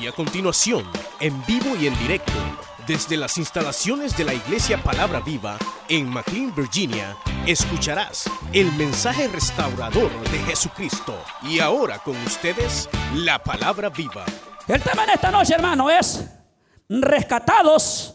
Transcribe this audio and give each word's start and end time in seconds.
Y 0.00 0.06
a 0.06 0.12
continuación, 0.12 0.84
en 1.20 1.44
vivo 1.46 1.74
y 1.80 1.86
en 1.86 1.98
directo, 1.98 2.32
desde 2.86 3.16
las 3.16 3.38
instalaciones 3.38 4.16
de 4.16 4.24
la 4.24 4.34
Iglesia 4.34 4.82
Palabra 4.82 5.20
Viva 5.20 5.56
en 5.88 6.08
McLean, 6.08 6.54
Virginia, 6.54 7.16
escucharás 7.46 8.30
el 8.52 8.70
mensaje 8.72 9.26
restaurador 9.28 10.10
de 10.30 10.38
Jesucristo. 10.40 11.18
Y 11.42 11.60
ahora 11.60 11.98
con 12.00 12.16
ustedes, 12.18 12.90
la 13.14 13.42
Palabra 13.42 13.88
Viva. 13.88 14.26
El 14.68 14.82
tema 14.82 15.04
en 15.04 15.10
esta 15.10 15.30
noche, 15.30 15.54
hermano, 15.54 15.88
es 15.88 16.28
rescatados 16.88 18.14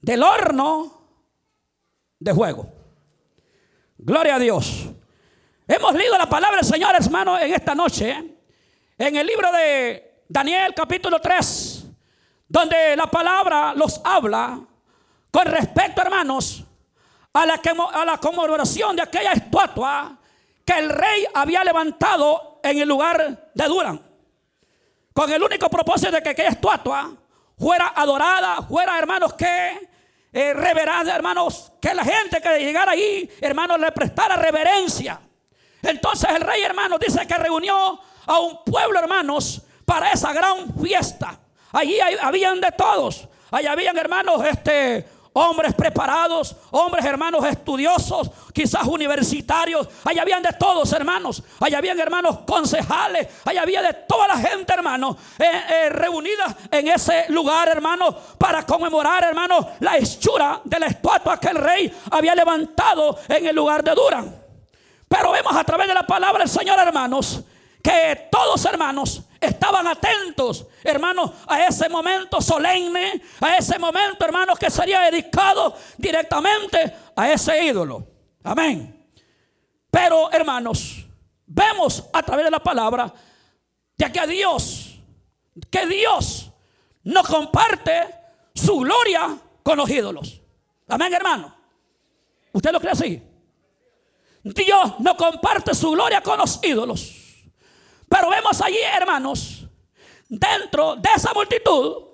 del 0.00 0.22
horno 0.22 1.08
de 2.20 2.32
juego. 2.32 2.72
Gloria 3.98 4.36
a 4.36 4.38
Dios. 4.38 4.88
Hemos 5.66 5.94
leído 5.94 6.16
la 6.16 6.28
palabra 6.28 6.58
del 6.58 6.66
Señor, 6.66 6.94
hermano, 6.94 7.38
en 7.38 7.52
esta 7.52 7.74
noche, 7.74 8.31
en 9.06 9.16
el 9.16 9.26
libro 9.26 9.50
de 9.50 10.22
Daniel 10.28 10.72
capítulo 10.76 11.20
3, 11.20 11.86
donde 12.48 12.94
la 12.96 13.08
palabra 13.08 13.74
los 13.74 14.00
habla 14.04 14.60
con 15.28 15.44
respecto, 15.46 16.02
hermanos, 16.02 16.62
a 17.32 17.44
la, 17.44 17.60
a 17.94 18.04
la 18.04 18.18
conmemoración 18.18 18.94
de 18.94 19.02
aquella 19.02 19.32
estatua 19.32 20.16
que 20.64 20.78
el 20.78 20.88
rey 20.88 21.26
había 21.34 21.64
levantado 21.64 22.60
en 22.62 22.78
el 22.78 22.88
lugar 22.88 23.50
de 23.52 23.64
Durán. 23.64 24.00
Con 25.12 25.32
el 25.32 25.42
único 25.42 25.68
propósito 25.68 26.12
de 26.12 26.22
que 26.22 26.28
aquella 26.28 26.50
estatua 26.50 27.10
fuera 27.58 27.94
adorada, 27.96 28.62
fuera, 28.62 28.96
hermanos, 29.00 29.34
que 29.34 29.90
eh, 30.32 30.54
reverada, 30.54 31.12
hermanos, 31.12 31.72
que 31.80 31.92
la 31.92 32.04
gente 32.04 32.40
que 32.40 32.60
llegara 32.60 32.92
ahí, 32.92 33.28
hermanos, 33.40 33.80
le 33.80 33.90
prestara 33.90 34.36
reverencia. 34.36 35.20
Entonces 35.82 36.30
el 36.30 36.42
rey, 36.42 36.62
hermanos, 36.62 37.00
dice 37.00 37.26
que 37.26 37.34
reunió 37.34 38.00
a 38.26 38.40
un 38.40 38.64
pueblo, 38.64 38.98
hermanos, 38.98 39.62
para 39.84 40.12
esa 40.12 40.32
gran 40.32 40.72
fiesta. 40.80 41.38
Allí 41.72 41.98
habían 42.20 42.60
de 42.60 42.70
todos. 42.72 43.28
Allí 43.50 43.66
habían, 43.66 43.96
hermanos, 43.96 44.42
este, 44.44 45.06
hombres 45.34 45.74
preparados, 45.74 46.56
hombres 46.70 47.04
hermanos 47.04 47.44
estudiosos, 47.46 48.30
quizás 48.52 48.84
universitarios, 48.84 49.88
allá 50.04 50.22
habían 50.22 50.42
de 50.42 50.52
todos 50.52 50.92
hermanos, 50.92 51.42
allá 51.60 51.78
habían 51.78 51.98
hermanos 51.98 52.40
concejales, 52.46 53.28
allá 53.44 53.62
había 53.62 53.82
de 53.82 53.94
toda 54.06 54.28
la 54.28 54.36
gente 54.36 54.72
hermanos 54.74 55.16
eh, 55.38 55.44
eh, 55.44 55.88
reunida 55.88 56.56
en 56.70 56.88
ese 56.88 57.26
lugar 57.28 57.68
hermanos 57.68 58.14
para 58.36 58.66
conmemorar 58.66 59.24
hermanos 59.24 59.66
la 59.80 59.96
hechura 59.96 60.60
de 60.64 60.78
la 60.78 60.86
estatua 60.86 61.40
que 61.40 61.48
el 61.48 61.56
rey 61.56 61.92
había 62.10 62.34
levantado 62.34 63.18
en 63.28 63.46
el 63.46 63.56
lugar 63.56 63.82
de 63.82 63.94
Durán. 63.94 64.36
Pero 65.08 65.32
vemos 65.32 65.54
a 65.54 65.64
través 65.64 65.88
de 65.88 65.94
la 65.94 66.06
palabra 66.06 66.40
del 66.40 66.48
Señor 66.48 66.78
hermanos 66.78 67.42
que 67.82 68.28
todos 68.30 68.64
hermanos 68.64 69.22
estaban 69.40 69.86
atentos, 69.88 70.66
hermanos, 70.84 71.32
a 71.46 71.66
ese 71.66 71.88
momento 71.88 72.40
solemne, 72.40 73.20
a 73.40 73.56
ese 73.56 73.78
momento, 73.78 74.24
hermanos, 74.24 74.58
que 74.58 74.70
sería 74.70 75.00
dedicado 75.00 75.74
directamente 75.98 76.94
a 77.16 77.30
ese 77.32 77.64
ídolo. 77.64 78.06
Amén. 78.44 79.10
Pero, 79.90 80.30
hermanos, 80.32 81.04
vemos 81.46 82.04
a 82.12 82.22
través 82.22 82.44
de 82.44 82.50
la 82.50 82.60
palabra 82.60 83.12
de 83.96 84.12
que 84.12 84.20
a 84.20 84.26
Dios, 84.26 84.98
que 85.70 85.86
Dios 85.86 86.50
no 87.04 87.22
comparte 87.24 88.14
su 88.54 88.78
gloria 88.78 89.36
con 89.62 89.76
los 89.76 89.90
ídolos. 89.90 90.40
Amén, 90.88 91.12
hermano. 91.12 91.54
¿Usted 92.52 92.70
lo 92.70 92.80
cree 92.80 92.92
así? 92.92 93.22
Dios 94.44 94.94
no 94.98 95.16
comparte 95.16 95.74
su 95.74 95.90
gloria 95.90 96.20
con 96.20 96.38
los 96.38 96.62
ídolos. 96.62 97.21
Pero 98.12 98.28
vemos 98.28 98.60
allí, 98.60 98.76
hermanos, 98.78 99.66
dentro 100.28 100.96
de 100.96 101.08
esa 101.16 101.32
multitud, 101.32 102.04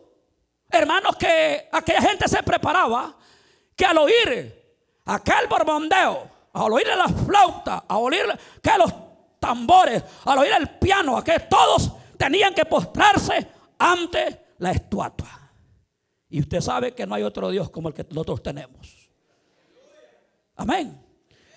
hermanos, 0.70 1.16
que 1.16 1.68
aquella 1.72 2.00
gente 2.00 2.28
se 2.28 2.40
preparaba, 2.44 3.16
que 3.74 3.84
al 3.84 3.98
oír 3.98 4.76
aquel 5.06 5.48
borbondeo, 5.48 6.30
al 6.52 6.72
oír 6.72 6.86
la 6.86 7.08
flauta, 7.08 7.84
al 7.88 7.96
oír 7.96 8.26
que 8.62 8.78
los 8.78 8.94
tambores, 9.40 10.04
al 10.24 10.38
oír 10.38 10.52
el 10.52 10.68
piano, 10.78 11.22
que 11.24 11.40
todos 11.40 11.90
tenían 12.16 12.54
que 12.54 12.64
postrarse 12.64 13.48
ante 13.76 14.54
la 14.58 14.70
estatua. 14.70 15.50
Y 16.28 16.38
usted 16.38 16.60
sabe 16.60 16.94
que 16.94 17.06
no 17.06 17.16
hay 17.16 17.24
otro 17.24 17.50
Dios 17.50 17.70
como 17.70 17.88
el 17.88 17.94
que 17.94 18.06
nosotros 18.10 18.40
tenemos. 18.40 19.10
Amén. 20.54 21.04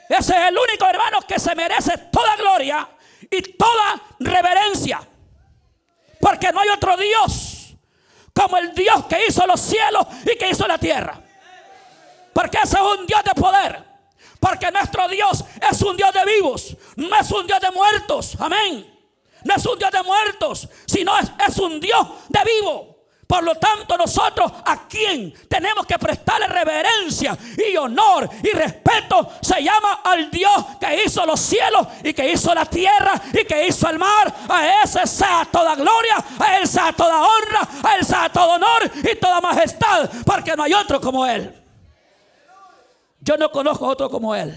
Ese 0.10 0.34
es 0.34 0.50
el 0.50 0.58
único 0.58 0.86
hermano 0.86 1.20
que 1.28 1.38
se 1.38 1.54
merece 1.54 1.96
toda 2.12 2.36
gloria 2.38 2.90
y 3.30 3.42
toda 3.54 4.02
reverencia. 4.20 5.02
Porque 6.20 6.52
no 6.52 6.60
hay 6.60 6.70
otro 6.70 6.96
Dios 6.98 7.76
como 8.34 8.58
el 8.58 8.74
Dios 8.74 9.06
que 9.06 9.26
hizo 9.28 9.46
los 9.46 9.60
cielos 9.60 10.06
y 10.24 10.38
que 10.38 10.50
hizo 10.50 10.68
la 10.68 10.78
tierra. 10.78 11.20
Porque 12.34 12.58
ese 12.64 12.78
es 12.78 13.00
un 13.00 13.06
Dios 13.06 13.24
de 13.24 13.40
poder. 13.40 13.92
Porque 14.40 14.72
nuestro 14.72 15.08
Dios 15.08 15.44
es 15.70 15.82
un 15.82 15.96
Dios 15.96 16.12
de 16.14 16.26
vivos, 16.26 16.76
no 16.96 17.16
es 17.16 17.32
un 17.32 17.46
Dios 17.46 17.60
de 17.60 17.72
muertos. 17.72 18.36
Amén. 18.40 18.88
No 19.44 19.56
es 19.56 19.66
un 19.66 19.78
Dios 19.78 19.92
de 19.92 20.04
muertos, 20.04 20.68
sino 20.86 21.18
es, 21.18 21.32
es 21.48 21.58
un 21.58 21.80
Dios 21.80 22.08
de 22.30 22.40
vivo. 22.44 22.91
Por 23.32 23.46
lo 23.46 23.56
tanto, 23.56 23.98
nosotros 23.98 24.52
a 24.66 24.90
quien 24.90 25.32
tenemos 25.48 25.86
que 25.86 25.98
prestarle 25.98 26.48
reverencia 26.48 27.38
y 27.66 27.78
honor 27.78 28.30
y 28.44 28.50
respeto 28.50 29.36
se 29.42 29.64
llama 29.64 30.02
al 30.04 30.30
Dios 30.30 30.66
que 30.78 31.06
hizo 31.06 31.26
los 31.26 31.40
cielos 31.40 31.88
y 32.04 32.14
que 32.14 32.30
hizo 32.30 32.54
la 32.54 32.66
tierra 32.66 33.14
y 33.32 33.46
que 33.46 33.68
hizo 33.68 33.90
el 33.90 33.98
mar. 33.98 34.36
A 34.50 34.84
ese 34.84 35.08
sea 35.08 35.48
toda 35.50 35.76
gloria, 35.76 36.18
a 36.40 36.58
él 36.58 36.68
sea 36.68 36.92
toda 36.92 37.22
honra, 37.22 37.70
a 37.82 37.96
él 37.96 38.06
sea 38.06 38.28
todo 38.28 38.56
honor 38.56 38.92
y 39.02 39.16
toda 39.16 39.40
majestad, 39.40 40.10
porque 40.26 40.54
no 40.58 40.64
hay 40.64 40.74
otro 40.74 41.00
como 41.00 41.26
él. 41.26 41.56
Yo 43.22 43.38
no 43.38 43.50
conozco 43.50 43.88
otro 43.88 44.10
como 44.10 44.36
él. 44.36 44.54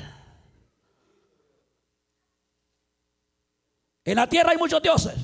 En 4.05 4.17
la 4.17 4.27
tierra 4.27 4.51
hay 4.51 4.59
muchos 4.59 4.83
dioses. 4.83 5.15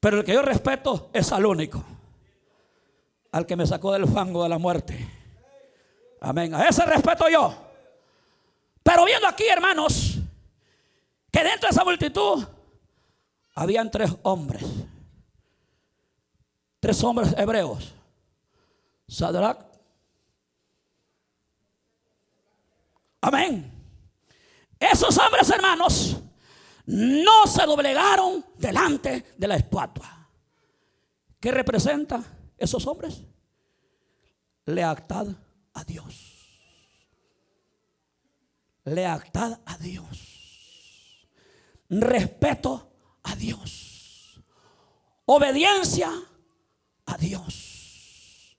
Pero 0.00 0.18
el 0.18 0.24
que 0.24 0.34
yo 0.34 0.42
respeto 0.42 1.10
es 1.12 1.32
al 1.32 1.46
único. 1.46 1.82
Al 3.32 3.46
que 3.46 3.56
me 3.56 3.66
sacó 3.66 3.92
del 3.92 4.06
fango 4.06 4.42
de 4.42 4.48
la 4.48 4.58
muerte. 4.58 5.08
Amén. 6.20 6.54
A 6.54 6.68
ese 6.68 6.84
respeto 6.84 7.28
yo. 7.28 7.54
Pero 8.82 9.04
viendo 9.04 9.26
aquí, 9.26 9.44
hermanos, 9.46 10.18
que 11.30 11.44
dentro 11.44 11.68
de 11.68 11.72
esa 11.72 11.84
multitud 11.84 12.46
habían 13.54 13.90
tres 13.90 14.14
hombres. 14.22 14.64
Tres 16.80 17.02
hombres 17.02 17.34
hebreos. 17.36 17.92
Sadrach. 19.08 19.58
Amén. 23.20 23.72
Esos 24.78 25.18
hombres, 25.18 25.50
hermanos, 25.50 26.16
no 26.88 27.46
se 27.46 27.66
doblegaron 27.66 28.44
delante 28.56 29.34
de 29.36 29.46
la 29.46 29.56
estatua. 29.56 30.26
¿Qué 31.38 31.50
representa 31.50 32.24
esos 32.56 32.86
hombres? 32.86 33.22
Lealtad 34.64 35.26
a 35.74 35.84
Dios. 35.84 36.34
Lealtad 38.84 39.60
a 39.66 39.76
Dios. 39.76 41.28
Respeto 41.90 42.90
a 43.22 43.36
Dios. 43.36 44.42
Obediencia 45.26 46.10
a 47.04 47.18
Dios. 47.18 48.56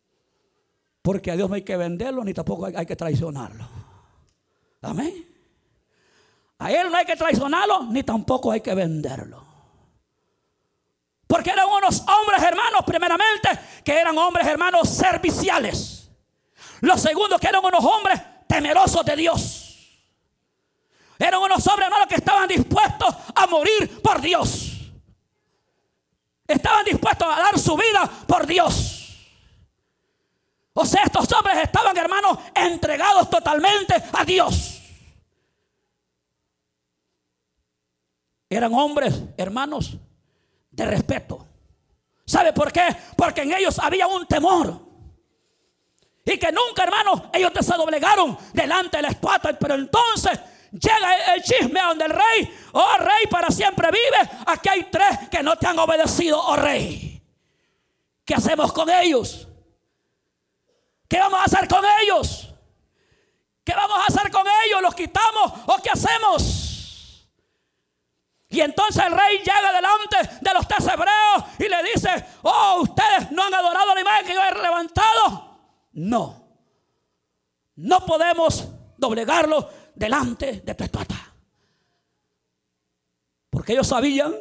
Porque 1.02 1.32
a 1.32 1.36
Dios 1.36 1.50
no 1.50 1.56
hay 1.56 1.64
que 1.64 1.78
venderlo 1.78 2.24
ni 2.24 2.36
tampoco 2.36 2.68
hay, 2.68 2.86
que 2.86 2.96
traicionarlo. 2.96 3.68
Amén. 4.82 5.29
A 6.60 6.72
él 6.72 6.92
no 6.92 6.98
hay 6.98 7.06
que 7.06 7.16
traicionarlo 7.16 7.84
ni 7.84 8.04
tampoco 8.04 8.52
hay 8.52 8.62
que 8.62 8.76
venderlo. 8.76 9.46
Porque 11.26 11.52
eran 11.52 11.68
unos 11.70 12.02
hombres 12.02 12.42
hermanos, 12.42 12.82
primeramente, 12.86 13.50
que 13.84 13.94
eran 13.94 14.18
hombres 14.18 14.46
hermanos 14.48 14.90
serviciales. 14.90 16.10
Lo 16.82 16.98
segundo, 16.98 17.38
que 17.38 17.48
eran 17.48 17.64
unos 17.64 17.84
hombres 17.84 18.20
temerosos 18.48 19.06
de 19.06 19.16
Dios. 19.16 19.66
Eran 21.18 21.42
unos 21.42 21.66
hombres 21.68 21.86
hermanos 21.86 22.08
que 22.08 22.16
estaban 22.16 22.48
dispuestos 22.48 23.16
a 23.36 23.48
morir 23.48 24.02
por 24.02 24.20
Dios. 24.20 24.80
Estaban 26.48 26.84
dispuestos 26.84 27.28
a 27.32 27.42
dar 27.42 27.60
su 27.60 27.78
vida 27.78 28.10
por 28.28 28.48
Dios. 28.48 29.30
O 30.74 30.86
sea, 30.86 31.04
estos 31.04 31.32
hombres 31.34 31.58
estaban 31.60 31.96
hermanos 31.96 32.40
entregados 32.56 33.30
totalmente 33.30 33.94
a 34.14 34.26
Dios. 34.26 34.79
Eran 38.50 38.74
hombres, 38.74 39.22
hermanos, 39.38 39.96
de 40.72 40.86
respeto. 40.86 41.46
¿Sabe 42.26 42.54
por 42.54 42.72
qué? 42.72 42.96
Porque 43.16 43.42
en 43.42 43.54
ellos 43.54 43.78
había 43.80 44.08
un 44.08 44.26
temor. 44.26 44.80
Y 46.26 46.38
que 46.38 46.52
nunca, 46.52 46.84
hermanos, 46.84 47.24
ellos 47.34 47.52
se 47.62 47.76
doblegaron 47.76 48.38
delante 48.54 48.98
de 48.98 49.04
la 49.04 49.10
estatua. 49.10 49.54
Pero 49.54 49.76
entonces 49.76 50.40
llega 50.72 51.34
el 51.34 51.42
chisme 51.44 51.82
donde 51.82 52.06
el 52.06 52.12
rey, 52.12 52.58
oh 52.74 52.98
rey, 52.98 53.26
para 53.30 53.50
siempre 53.50 53.90
vive. 53.92 54.30
Aquí 54.46 54.70
hay 54.70 54.84
tres 54.86 55.30
que 55.30 55.42
no 55.42 55.56
te 55.58 55.68
han 55.68 55.80
obedecido, 55.80 56.40
oh 56.40 56.56
rey. 56.56 57.22
¿Qué 58.26 58.36
hacemos 58.36 58.72
con 58.74 58.90
ellos? 58.90 59.48
¿Qué 61.08 61.20
vamos 61.20 61.40
a 61.40 61.44
hacer 61.46 61.68
con 61.68 61.84
ellos? 62.02 62.54
¿Qué 63.64 63.74
vamos 63.74 63.98
a 63.98 64.06
hacer 64.06 64.32
con 64.32 64.46
ellos? 64.66 64.82
¿Los 64.84 64.94
quitamos 64.94 65.52
o 65.66 65.78
qué 65.82 65.90
hacemos? 65.90 66.69
Y 68.50 68.62
entonces 68.62 69.04
el 69.06 69.12
rey 69.12 69.38
llega 69.38 69.72
delante 69.72 70.38
de 70.42 70.54
los 70.54 70.68
tres 70.68 70.88
hebreos 70.88 71.44
y 71.60 71.70
le 71.70 71.84
dice, 71.94 72.26
oh, 72.42 72.82
ustedes 72.82 73.32
no 73.32 73.44
han 73.44 73.54
adorado 73.54 73.94
la 73.94 74.02
imagen 74.02 74.26
que 74.26 74.34
yo 74.34 74.42
he 74.42 74.62
levantado. 74.62 75.60
No, 75.94 76.48
no 77.76 78.06
podemos 78.06 78.68
doblegarlo 78.98 79.70
delante 79.94 80.62
de 80.62 80.74
tu 80.74 80.84
estatua. 80.84 81.34
Porque 83.52 83.74
ellos 83.74 83.88
sabían 83.88 84.34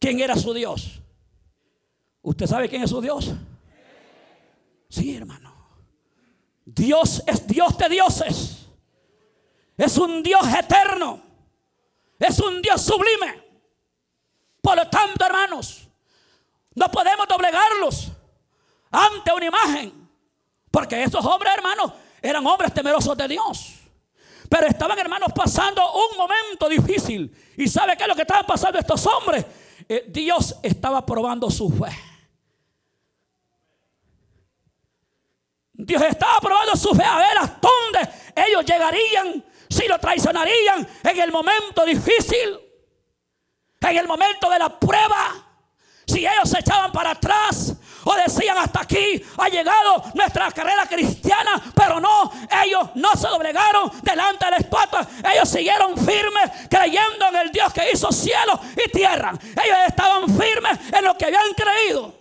quién 0.00 0.18
era 0.18 0.34
su 0.36 0.52
Dios. 0.52 1.00
¿Usted 2.22 2.46
sabe 2.46 2.68
quién 2.68 2.82
es 2.82 2.90
su 2.90 3.00
Dios? 3.00 3.32
Sí, 4.88 5.14
hermano. 5.14 5.54
Dios 6.64 7.22
es 7.26 7.46
Dios 7.46 7.78
de 7.78 7.88
dioses. 7.88 8.66
Es 9.76 9.96
un 9.96 10.22
Dios 10.24 10.42
eterno. 10.52 11.31
Es 12.22 12.38
un 12.38 12.62
Dios 12.62 12.80
sublime. 12.80 13.42
Por 14.60 14.76
lo 14.76 14.88
tanto, 14.88 15.24
hermanos, 15.26 15.88
no 16.74 16.88
podemos 16.88 17.26
doblegarlos 17.26 18.12
ante 18.92 19.32
una 19.32 19.46
imagen. 19.46 20.08
Porque 20.70 21.02
esos 21.02 21.24
hombres, 21.26 21.52
hermanos, 21.52 21.92
eran 22.22 22.46
hombres 22.46 22.72
temerosos 22.72 23.16
de 23.16 23.26
Dios. 23.26 23.74
Pero 24.48 24.68
estaban, 24.68 24.96
hermanos, 24.98 25.32
pasando 25.34 25.82
un 25.94 26.16
momento 26.16 26.68
difícil. 26.68 27.34
¿Y 27.56 27.66
sabe 27.66 27.96
qué 27.96 28.04
es 28.04 28.08
lo 28.08 28.14
que 28.14 28.22
estaban 28.22 28.46
pasando 28.46 28.78
estos 28.78 29.04
hombres? 29.06 29.44
Eh, 29.88 30.04
Dios 30.08 30.54
estaba 30.62 31.04
probando 31.04 31.50
su 31.50 31.68
fe. 31.70 31.90
Dios 35.72 36.02
estaba 36.02 36.38
probando 36.38 36.76
su 36.76 36.94
fe 36.94 37.02
a 37.02 37.16
ver 37.16 37.38
hasta 37.38 37.68
dónde 37.68 38.08
ellos 38.36 38.64
llegarían, 38.64 39.44
si 39.72 39.88
lo 39.88 39.98
traicionarían 39.98 40.86
en 41.02 41.20
el 41.20 41.32
momento 41.32 41.84
difícil, 41.84 42.60
en 43.80 43.96
el 43.96 44.06
momento 44.06 44.50
de 44.50 44.58
la 44.58 44.68
prueba. 44.78 45.48
Si 46.06 46.26
ellos 46.26 46.50
se 46.50 46.58
echaban 46.58 46.92
para 46.92 47.12
atrás 47.12 47.74
o 48.04 48.14
decían 48.16 48.58
hasta 48.58 48.80
aquí 48.82 49.24
ha 49.38 49.48
llegado 49.48 50.02
nuestra 50.14 50.50
carrera 50.50 50.84
cristiana, 50.86 51.62
pero 51.74 52.00
no, 52.00 52.30
ellos 52.64 52.90
no 52.96 53.14
se 53.14 53.28
doblegaron 53.28 53.90
delante 54.02 54.44
de 54.44 54.50
la 54.50 54.56
estatua, 54.58 55.06
ellos 55.32 55.48
siguieron 55.48 55.96
firmes 55.96 56.50
creyendo 56.68 57.28
en 57.28 57.36
el 57.36 57.52
Dios 57.52 57.72
que 57.72 57.90
hizo 57.92 58.10
cielo 58.12 58.60
y 58.84 58.90
tierra. 58.90 59.32
Ellos 59.40 59.78
estaban 59.86 60.28
firmes 60.28 60.78
en 60.92 61.04
lo 61.04 61.16
que 61.16 61.26
habían 61.26 61.54
creído. 61.54 62.14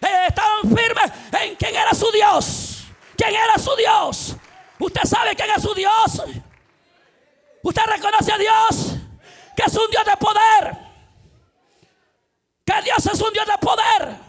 Ellos 0.00 0.20
estaban 0.28 0.62
firmes 0.62 1.12
en 1.40 1.54
quién 1.56 1.76
era 1.76 1.94
su 1.94 2.10
Dios. 2.10 2.86
¿Quién 3.16 3.34
era 3.34 3.58
su 3.58 3.74
Dios? 3.76 4.36
¿Usted 4.78 5.02
sabe 5.04 5.34
quién 5.36 5.50
es 5.50 5.62
su 5.62 5.74
Dios? 5.74 6.22
¿Usted 7.66 7.82
reconoce 7.82 8.32
a 8.32 8.38
Dios? 8.38 8.96
Que 9.56 9.62
es 9.66 9.74
un 9.74 9.90
Dios 9.90 10.04
de 10.04 10.16
poder 10.16 10.86
que 12.66 12.82
Dios 12.82 13.06
es 13.06 13.20
un 13.20 13.32
Dios 13.32 13.46
de 13.46 13.58
poder. 13.58 14.26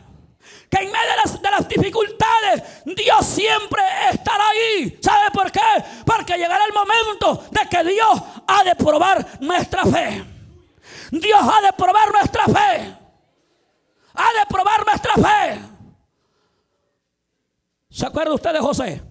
Que 0.69 0.83
en 0.83 0.91
medio 0.91 1.09
de 1.09 1.15
las, 1.23 1.41
de 1.41 1.51
las, 1.51 1.67
dificultades 1.67 2.83
Dios 2.85 3.25
siempre 3.25 3.81
estará 4.11 4.49
ahí. 4.49 4.99
¿Sabe 5.01 5.31
por 5.31 5.51
qué? 5.51 5.59
Porque 6.05 6.37
llegará 6.37 6.63
el 6.65 6.73
momento 6.73 7.43
de 7.49 7.67
que 7.67 7.83
Dios 7.83 8.21
ha 8.45 8.63
de 8.63 8.75
probar 8.75 9.25
nuestra 9.41 9.83
fe. 9.85 10.23
Dios 11.11 11.41
ha 11.41 11.61
de 11.61 11.73
probar 11.73 12.11
nuestra 12.11 12.45
fe. 12.45 12.95
Ha 14.13 14.39
de 14.39 14.45
probar 14.49 14.85
nuestra 14.85 15.13
fe. 15.13 15.61
¿Se 17.89 18.05
acuerda 18.05 18.33
usted 18.33 18.53
de 18.53 18.59
José? 18.59 19.06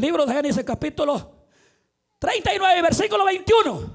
Libro 0.00 0.26
de 0.26 0.34
Génesis 0.34 0.64
capítulo 0.64 1.46
39, 2.18 2.82
versículo 2.82 3.24
21. 3.24 3.90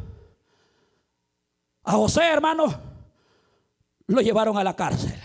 A 1.83 1.91
José, 1.93 2.23
hermano, 2.23 2.65
lo 4.07 4.21
llevaron 4.21 4.57
a 4.57 4.63
la 4.63 4.75
cárcel. 4.75 5.19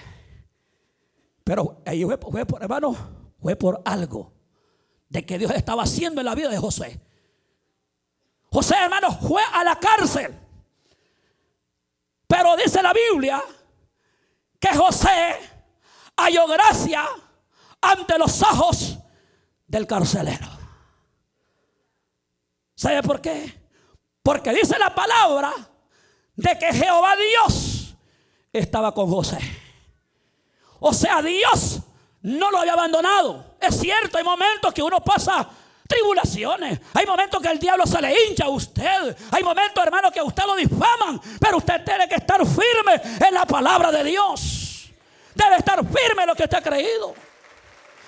Pero 1.44 1.82
ahí 1.85 2.05
fue, 2.05 2.19
por, 2.19 2.62
hermano, 2.62 2.97
fue 3.41 3.56
por 3.56 3.82
algo 3.85 4.32
de 5.09 5.25
que 5.25 5.38
Dios 5.38 5.50
estaba 5.53 5.82
haciendo 5.82 6.21
en 6.21 6.25
la 6.25 6.35
vida 6.35 6.49
de 6.49 6.59
José. 6.59 7.00
José, 8.50 8.76
hermano, 8.82 9.12
fue 9.12 9.43
a 9.53 9.62
la 9.62 9.79
cárcel. 9.79 10.35
Pero 12.26 12.56
dice 12.56 12.82
la 12.82 12.93
Biblia 12.93 13.43
que 14.59 14.75
José 14.75 15.38
halló 16.17 16.47
gracia 16.49 17.05
ante 17.81 18.19
los 18.19 18.43
ojos 18.43 18.99
del 19.67 19.87
carcelero. 19.87 20.54
¿Sabe 22.85 23.03
por 23.03 23.19
qué? 23.19 23.51
Porque 24.23 24.53
dice 24.53 24.79
la 24.79 24.95
palabra 24.95 25.55
de 26.37 26.59
que 26.59 26.71
Jehová 26.71 27.17
Dios 27.17 27.95
estaba 28.53 28.93
con 28.93 29.09
José. 29.09 29.39
O 30.81 30.93
sea, 30.93 31.23
Dios 31.23 31.81
no 32.21 32.51
lo 32.51 32.59
había 32.59 32.75
abandonado. 32.75 33.57
Es 33.59 33.81
cierto, 33.81 34.19
hay 34.19 34.25
momentos 34.25 34.75
que 34.75 34.83
uno 34.83 35.01
pasa 35.01 35.49
tribulaciones. 35.89 36.79
Hay 36.93 37.07
momentos 37.07 37.41
que 37.41 37.49
el 37.49 37.59
diablo 37.59 37.87
se 37.87 38.03
le 38.03 38.15
hincha 38.27 38.45
a 38.45 38.51
usted. 38.51 39.17
Hay 39.31 39.43
momentos, 39.43 39.83
hermano, 39.83 40.11
que 40.11 40.21
usted 40.21 40.45
lo 40.45 40.55
difaman. 40.55 41.19
Pero 41.41 41.57
usted 41.57 41.83
tiene 41.87 42.07
que 42.07 42.17
estar 42.17 42.45
firme 42.45 43.01
en 43.27 43.33
la 43.33 43.47
palabra 43.47 43.91
de 43.93 44.05
Dios. 44.05 44.91
Debe 45.35 45.57
estar 45.57 45.79
firme 45.79 46.25
en 46.25 46.29
lo 46.29 46.35
que 46.35 46.43
usted 46.43 46.59
ha 46.59 46.63
creído. 46.63 47.15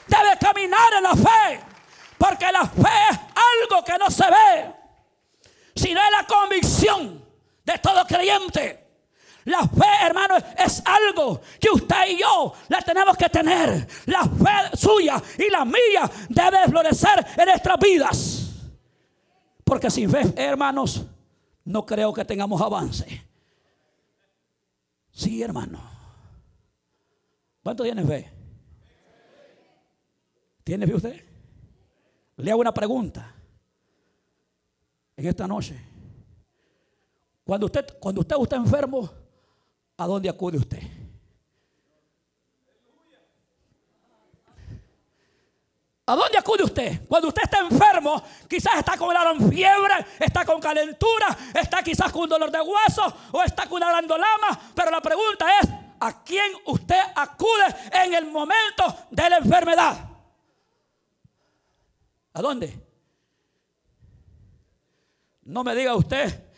Debe 0.06 0.36
caminar 0.38 0.92
en 0.98 1.02
la 1.02 1.14
fe. 1.14 1.75
Porque 2.18 2.50
la 2.50 2.64
fe 2.66 2.88
es 3.10 3.18
algo 3.18 3.84
que 3.84 3.98
no 3.98 4.10
se 4.10 4.24
ve. 4.24 4.74
Sino 5.74 6.00
es 6.00 6.10
la 6.10 6.26
convicción 6.26 7.24
de 7.64 7.78
todo 7.78 8.04
creyente. 8.06 8.86
La 9.44 9.60
fe, 9.60 9.86
hermano, 10.02 10.34
es 10.58 10.82
algo 10.84 11.40
que 11.60 11.68
usted 11.70 12.08
y 12.08 12.18
yo 12.18 12.52
la 12.68 12.80
tenemos 12.82 13.16
que 13.16 13.28
tener. 13.28 13.86
La 14.06 14.24
fe 14.24 14.76
suya 14.76 15.22
y 15.38 15.50
la 15.50 15.64
mía 15.64 16.10
debe 16.28 16.64
florecer 16.68 17.24
en 17.36 17.46
nuestras 17.46 17.78
vidas. 17.78 18.50
Porque 19.62 19.90
sin 19.90 20.10
fe, 20.10 20.32
hermanos, 20.36 21.04
no 21.64 21.86
creo 21.86 22.12
que 22.12 22.24
tengamos 22.24 22.60
avance. 22.60 23.24
Sí, 25.12 25.42
hermano. 25.42 25.80
¿Cuánto 27.62 27.84
tiene 27.84 28.04
fe? 28.04 28.32
¿Tiene 30.64 30.86
fe 30.86 30.94
usted? 30.94 31.24
Le 32.36 32.50
hago 32.50 32.60
una 32.60 32.74
pregunta 32.74 33.34
en 35.16 35.26
esta 35.26 35.46
noche. 35.46 35.80
Cuando 37.44 37.66
usted, 37.66 37.98
cuando 37.98 38.20
usted 38.20 38.36
está 38.42 38.56
enfermo, 38.56 39.08
¿a 39.96 40.06
dónde 40.06 40.28
acude 40.28 40.58
usted? 40.58 40.82
¿A 46.08 46.14
dónde 46.14 46.38
acude 46.38 46.62
usted? 46.62 47.06
Cuando 47.08 47.28
usted 47.28 47.42
está 47.42 47.58
enfermo, 47.60 48.22
quizás 48.48 48.78
está 48.78 48.96
con 48.96 49.12
la 49.12 49.34
fiebre, 49.48 50.06
está 50.20 50.44
con 50.44 50.60
calentura, 50.60 51.36
está 51.52 51.82
quizás 51.82 52.12
con 52.12 52.22
un 52.22 52.28
dolor 52.28 52.50
de 52.50 52.60
hueso 52.60 53.12
o 53.32 53.42
está 53.42 53.66
con 53.66 53.82
una 53.82 54.00
lama. 54.00 54.60
Pero 54.74 54.90
la 54.90 55.00
pregunta 55.00 55.46
es, 55.60 55.68
¿a 55.98 56.22
quién 56.22 56.52
usted 56.66 57.00
acude 57.14 57.74
en 58.04 58.14
el 58.14 58.26
momento 58.26 58.84
de 59.10 59.30
la 59.30 59.38
enfermedad? 59.38 60.15
¿A 62.36 62.42
dónde? 62.42 62.78
No 65.44 65.64
me 65.64 65.74
diga 65.74 65.94
usted 65.96 66.52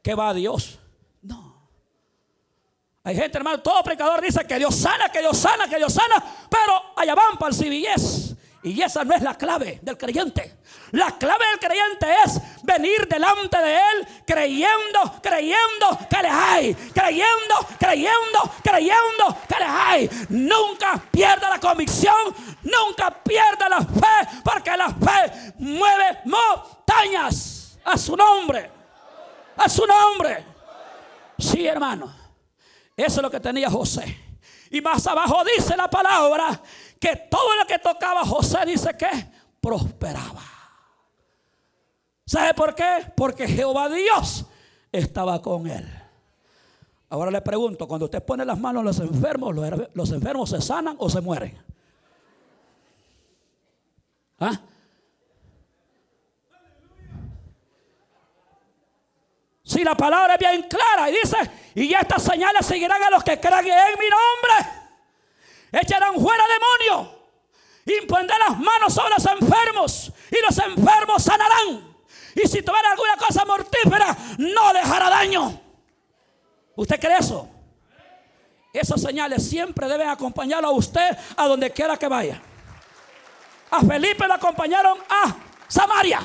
que 0.00 0.14
va 0.14 0.28
a 0.28 0.34
Dios. 0.34 0.78
No. 1.22 1.68
Hay 3.02 3.16
gente, 3.16 3.36
hermano, 3.36 3.60
todo 3.60 3.82
predicador 3.82 4.20
dice 4.20 4.46
que 4.46 4.56
Dios 4.60 4.76
sana, 4.76 5.08
que 5.08 5.18
Dios 5.18 5.36
sana, 5.36 5.68
que 5.68 5.76
Dios 5.76 5.92
sana, 5.92 6.24
pero 6.48 6.72
allá 6.94 7.16
van 7.16 7.36
para 7.36 7.52
el 7.52 7.56
CBS. 7.56 8.36
Y 8.62 8.82
esa 8.82 9.04
no 9.04 9.14
es 9.14 9.22
la 9.22 9.36
clave 9.36 9.78
del 9.82 9.96
creyente. 9.96 10.58
La 10.92 11.16
clave 11.16 11.44
del 11.50 11.60
creyente 11.60 12.06
es 12.24 12.40
venir 12.64 13.06
delante 13.06 13.56
de 13.58 13.74
Él 13.74 14.08
creyendo, 14.26 15.20
creyendo 15.22 15.98
que 16.10 16.22
le 16.22 16.28
hay. 16.28 16.74
Creyendo, 16.74 17.54
creyendo, 17.78 18.52
creyendo 18.62 19.36
que 19.48 19.58
le 19.58 19.64
hay. 19.64 20.10
Nunca 20.30 21.00
pierda 21.10 21.50
la 21.50 21.60
convicción, 21.60 22.34
nunca 22.62 23.10
pierda 23.22 23.68
la 23.68 23.80
fe, 23.80 24.40
porque 24.42 24.76
la 24.76 24.88
fe 24.88 25.52
mueve 25.58 26.18
montañas 26.24 27.78
a 27.84 27.96
su 27.96 28.16
nombre 28.16 28.78
a 29.58 29.68
su 29.68 29.84
nombre. 29.86 30.44
Sí, 31.36 31.66
hermano. 31.66 32.14
Eso 32.96 33.16
es 33.16 33.22
lo 33.22 33.30
que 33.30 33.40
tenía 33.40 33.68
José. 33.68 34.24
Y 34.70 34.80
más 34.80 35.06
abajo 35.06 35.42
dice 35.56 35.76
la 35.76 35.88
palabra 35.88 36.60
que 37.00 37.16
todo 37.30 37.56
lo 37.56 37.66
que 37.66 37.78
tocaba 37.78 38.24
José 38.24 38.58
dice 38.66 38.96
que 38.96 39.08
prosperaba. 39.60 40.42
¿Sabe 42.26 42.52
por 42.54 42.74
qué? 42.74 43.10
Porque 43.16 43.46
Jehová 43.48 43.88
Dios 43.88 44.44
estaba 44.92 45.40
con 45.40 45.66
él. 45.66 45.86
Ahora 47.10 47.30
le 47.30 47.40
pregunto, 47.40 47.88
cuando 47.88 48.04
usted 48.04 48.22
pone 48.22 48.44
las 48.44 48.58
manos 48.58 48.82
a 48.82 48.84
los 48.84 49.00
enfermos, 49.00 49.54
¿los, 49.94 50.10
enfermos 50.10 50.50
se 50.50 50.60
sanan 50.60 50.96
o 50.98 51.08
se 51.08 51.22
mueren? 51.22 51.56
¿Ah? 54.40 54.60
Si 59.62 59.82
la 59.84 59.94
palabra 59.94 60.34
es 60.34 60.40
bien 60.40 60.62
clara 60.62 61.10
y 61.10 61.14
dice, 61.14 61.36
y 61.74 61.94
estas 61.94 62.22
señales 62.22 62.66
seguirán 62.66 63.02
a 63.02 63.10
los 63.10 63.24
que 63.24 63.40
crean 63.40 63.66
en 63.66 63.98
mi 63.98 64.06
nombre, 64.08 64.87
echarán 65.72 66.14
fuera 66.14 66.44
demonios, 66.46 67.14
impondrán 67.86 68.38
las 68.40 68.58
manos 68.58 68.94
sobre 68.94 69.10
los 69.10 69.26
enfermos 69.26 70.12
y 70.30 70.36
los 70.46 70.58
enfermos 70.58 71.22
sanarán. 71.22 71.88
Y 72.34 72.46
si 72.46 72.62
tuviera 72.62 72.92
alguna 72.92 73.16
cosa 73.16 73.44
mortífera, 73.44 74.16
no 74.38 74.72
dejará 74.72 75.10
daño. 75.10 75.60
¿Usted 76.76 77.00
cree 77.00 77.18
eso? 77.18 77.48
Esas 78.72 79.00
señales 79.00 79.48
siempre 79.48 79.88
deben 79.88 80.08
acompañarlo 80.08 80.68
a 80.68 80.72
usted 80.72 81.16
a 81.36 81.46
donde 81.46 81.70
quiera 81.72 81.96
que 81.96 82.06
vaya. 82.06 82.40
A 83.70 83.80
Felipe 83.80 84.26
le 84.26 84.34
acompañaron 84.34 84.98
a 85.08 85.36
Samaria. 85.66 86.20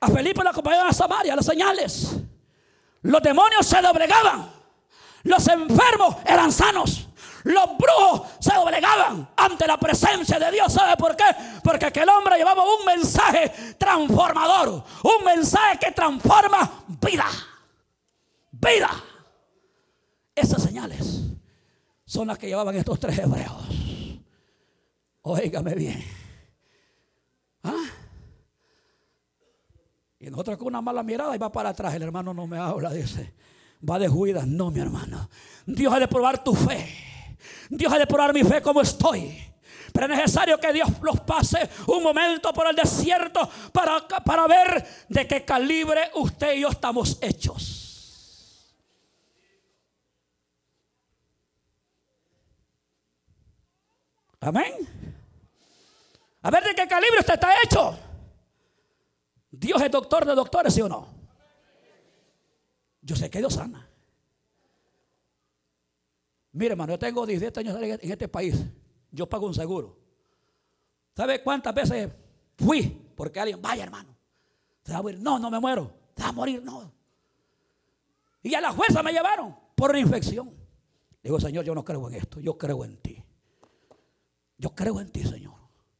A 0.00 0.08
Felipe 0.08 0.42
le 0.42 0.50
acompañaron 0.50 0.88
a 0.88 0.92
Samaria 0.92 1.36
las 1.36 1.46
señales. 1.46 2.10
Los 3.02 3.22
demonios 3.22 3.66
se 3.66 3.80
doblegaban. 3.80 4.52
Los 5.22 5.46
enfermos 5.48 6.16
eran 6.26 6.52
sanos. 6.52 7.09
Los 7.44 7.78
brujos 7.78 8.28
se 8.38 8.54
doblegaban 8.54 9.28
ante 9.36 9.66
la 9.66 9.76
presencia 9.78 10.38
de 10.38 10.50
Dios. 10.50 10.72
¿Sabe 10.72 10.96
por 10.96 11.16
qué? 11.16 11.24
Porque 11.62 11.86
aquel 11.86 12.08
hombre 12.08 12.36
llevaba 12.36 12.62
un 12.62 12.84
mensaje 12.84 13.50
transformador. 13.78 14.84
Un 15.02 15.24
mensaje 15.24 15.78
que 15.78 15.92
transforma 15.92 16.84
vida 17.00 17.26
vida. 18.60 18.90
Esas 20.34 20.62
señales 20.62 21.22
son 22.04 22.28
las 22.28 22.38
que 22.38 22.48
llevaban 22.48 22.74
estos 22.76 22.98
tres 22.98 23.18
hebreos. 23.18 24.20
Óigame 25.22 25.74
bien. 25.74 26.02
¿Ah? 27.62 27.84
Y 30.18 30.30
nosotros 30.30 30.58
con 30.58 30.68
una 30.68 30.80
mala 30.80 31.02
mirada 31.02 31.34
y 31.34 31.38
va 31.38 31.50
para 31.50 31.70
atrás. 31.70 31.94
El 31.94 32.02
hermano 32.02 32.34
no 32.34 32.46
me 32.46 32.58
habla, 32.58 32.90
dice. 32.90 33.34
Va 33.88 33.98
de 33.98 34.08
juidas. 34.08 34.46
No, 34.46 34.70
mi 34.70 34.80
hermano. 34.80 35.28
Dios 35.66 35.92
ha 35.92 35.98
de 35.98 36.08
probar 36.08 36.42
tu 36.42 36.54
fe. 36.54 36.88
Dios 37.68 37.92
ha 37.92 37.98
de 37.98 38.06
probar 38.06 38.32
mi 38.32 38.44
fe 38.44 38.60
como 38.62 38.80
estoy. 38.80 39.50
Pero 39.92 40.06
es 40.06 40.18
necesario 40.18 40.58
que 40.58 40.72
Dios 40.72 40.88
los 41.02 41.20
pase 41.20 41.68
un 41.88 42.02
momento 42.02 42.52
por 42.52 42.68
el 42.68 42.76
desierto 42.76 43.48
para, 43.72 44.06
para 44.06 44.46
ver 44.46 44.86
de 45.08 45.26
qué 45.26 45.44
calibre 45.44 46.10
usted 46.14 46.54
y 46.54 46.60
yo 46.60 46.68
estamos 46.68 47.18
hechos. 47.20 47.80
Amén. 54.40 54.72
A 56.42 56.50
ver 56.50 56.64
de 56.64 56.74
qué 56.74 56.88
calibre 56.88 57.20
usted 57.20 57.34
está 57.34 57.52
hecho. 57.62 57.98
Dios 59.50 59.82
es 59.82 59.90
doctor 59.90 60.24
de 60.24 60.34
doctores, 60.34 60.72
¿sí 60.72 60.80
o 60.80 60.88
no? 60.88 61.08
Yo 63.02 63.16
sé 63.16 63.28
que 63.28 63.38
Dios 63.38 63.54
sana. 63.54 63.89
Mire, 66.52 66.72
hermano, 66.72 66.94
yo 66.94 66.98
tengo 66.98 67.24
17 67.24 67.60
años 67.60 67.76
en 67.80 68.10
este 68.10 68.28
país. 68.28 68.64
Yo 69.10 69.28
pago 69.28 69.46
un 69.46 69.54
seguro. 69.54 69.98
¿Sabe 71.14 71.42
cuántas 71.42 71.74
veces 71.74 72.10
fui? 72.56 73.12
Porque 73.14 73.40
alguien, 73.40 73.60
vaya 73.60 73.84
hermano, 73.84 74.16
se 74.82 74.92
va 74.92 74.98
a 74.98 75.02
morir. 75.02 75.20
No, 75.20 75.38
no 75.38 75.50
me 75.50 75.60
muero. 75.60 75.92
Se 76.16 76.22
va 76.22 76.28
a 76.28 76.32
morir, 76.32 76.62
no. 76.62 76.92
Y 78.42 78.54
a 78.54 78.60
la 78.60 78.72
fuerza 78.72 79.02
me 79.02 79.12
llevaron 79.12 79.54
por 79.74 79.96
infección. 79.96 80.52
Digo, 81.22 81.38
Señor, 81.38 81.64
yo 81.64 81.74
no 81.74 81.84
creo 81.84 82.08
en 82.08 82.14
esto. 82.14 82.40
Yo 82.40 82.56
creo 82.56 82.84
en 82.84 82.96
ti. 82.96 83.22
Yo 84.56 84.74
creo 84.74 85.00
en 85.00 85.10
ti, 85.10 85.22
Señor. 85.24 85.54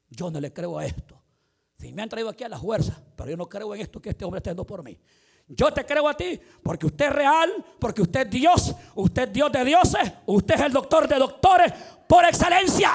Yo 0.09 0.30
no 0.30 0.40
le 0.40 0.52
creo 0.52 0.78
a 0.78 0.87
esto. 0.87 1.21
Si 1.78 1.92
me 1.92 2.02
han 2.02 2.09
traído 2.09 2.28
aquí 2.28 2.45
a 2.45 2.49
la 2.49 2.59
fuerza, 2.59 3.02
pero 3.16 3.30
yo 3.30 3.37
no 3.37 3.49
creo 3.49 3.75
en 3.75 3.80
esto 3.80 4.00
que 4.00 4.11
este 4.11 4.25
hombre 4.25 4.38
está 4.38 4.50
haciendo 4.50 4.66
por 4.66 4.83
mí. 4.83 4.99
Yo 5.52 5.73
te 5.73 5.85
creo 5.85 6.09
a 6.09 6.16
ti 6.16 6.40
porque 6.62 6.87
usted 6.87 7.07
es 7.07 7.12
real, 7.12 7.64
porque 7.80 8.02
usted 8.02 8.21
es 8.21 8.30
Dios, 8.30 8.75
usted 8.95 9.23
es 9.23 9.33
Dios 9.33 9.50
de 9.50 9.64
dioses, 9.64 10.12
usted 10.26 10.54
es 10.54 10.61
el 10.61 10.73
doctor 10.73 11.09
de 11.09 11.16
doctores 11.16 11.73
por 12.07 12.25
excelencia. 12.25 12.92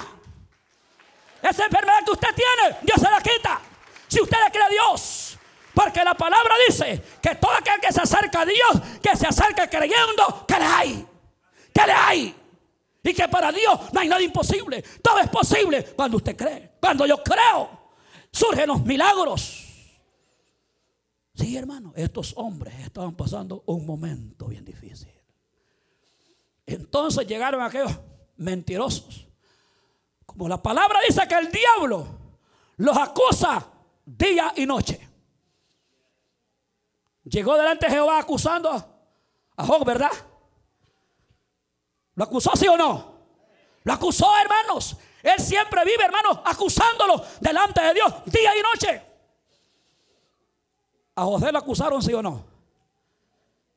Esa 1.41 1.65
enfermedad 1.65 2.05
que 2.05 2.11
usted 2.11 2.29
tiene, 2.33 2.77
Dios 2.81 2.99
se 2.99 3.11
la 3.11 3.21
quita. 3.21 3.59
Si 4.07 4.21
usted 4.21 4.37
le 4.45 4.51
cree 4.51 4.63
a 4.63 4.69
Dios, 4.69 5.37
porque 5.73 6.01
la 6.01 6.13
palabra 6.13 6.55
dice 6.65 7.03
que 7.21 7.35
todo 7.35 7.51
aquel 7.51 7.81
que 7.81 7.91
se 7.91 8.01
acerca 8.01 8.41
a 8.41 8.45
Dios, 8.45 8.81
que 9.03 9.17
se 9.17 9.27
acerca 9.27 9.69
creyendo 9.69 10.45
que 10.47 10.57
le 10.57 10.65
hay, 10.65 11.07
que 11.73 11.85
le 11.85 11.93
hay. 11.93 12.35
Y 13.03 13.13
que 13.13 13.27
para 13.27 13.51
Dios 13.51 13.79
no 13.91 13.99
hay 13.99 14.07
nada 14.07 14.21
imposible. 14.21 14.81
Todo 15.03 15.19
es 15.19 15.29
posible 15.29 15.83
cuando 15.95 16.17
usted 16.17 16.35
cree. 16.35 16.71
Cuando 16.79 17.05
yo 17.05 17.21
creo, 17.21 17.69
surgen 18.31 18.67
los 18.67 18.81
milagros. 18.83 19.64
Sí, 21.35 21.57
hermano, 21.57 21.91
estos 21.95 22.33
hombres 22.37 22.73
estaban 22.79 23.15
pasando 23.15 23.63
un 23.65 23.85
momento 23.85 24.47
bien 24.47 24.63
difícil. 24.63 25.11
Entonces 26.65 27.27
llegaron 27.27 27.61
aquellos 27.61 27.91
mentirosos. 28.37 29.27
Como 30.25 30.47
la 30.47 30.61
palabra 30.61 30.99
dice 31.07 31.27
que 31.27 31.35
el 31.35 31.51
diablo 31.51 32.07
los 32.77 32.97
acusa 32.97 33.67
día 34.05 34.53
y 34.55 34.65
noche. 34.65 35.09
Llegó 37.25 37.57
delante 37.57 37.87
de 37.87 37.91
Jehová 37.91 38.19
acusando 38.19 38.69
a 39.57 39.65
Job, 39.65 39.85
¿verdad? 39.85 40.11
¿Lo 42.15 42.23
acusó 42.23 42.51
sí 42.55 42.67
o 42.67 42.77
no? 42.77 43.15
Lo 43.83 43.93
acusó, 43.93 44.27
hermanos. 44.37 44.95
Él 45.21 45.39
siempre 45.39 45.83
vive, 45.83 46.03
hermanos, 46.03 46.39
acusándolo 46.45 47.21
delante 47.41 47.81
de 47.81 47.93
Dios 47.93 48.13
día 48.25 48.57
y 48.57 48.61
noche. 48.61 49.14
A 51.15 51.23
José 51.23 51.51
lo 51.51 51.59
acusaron, 51.59 52.01
sí 52.01 52.13
o 52.13 52.21
no. 52.21 52.45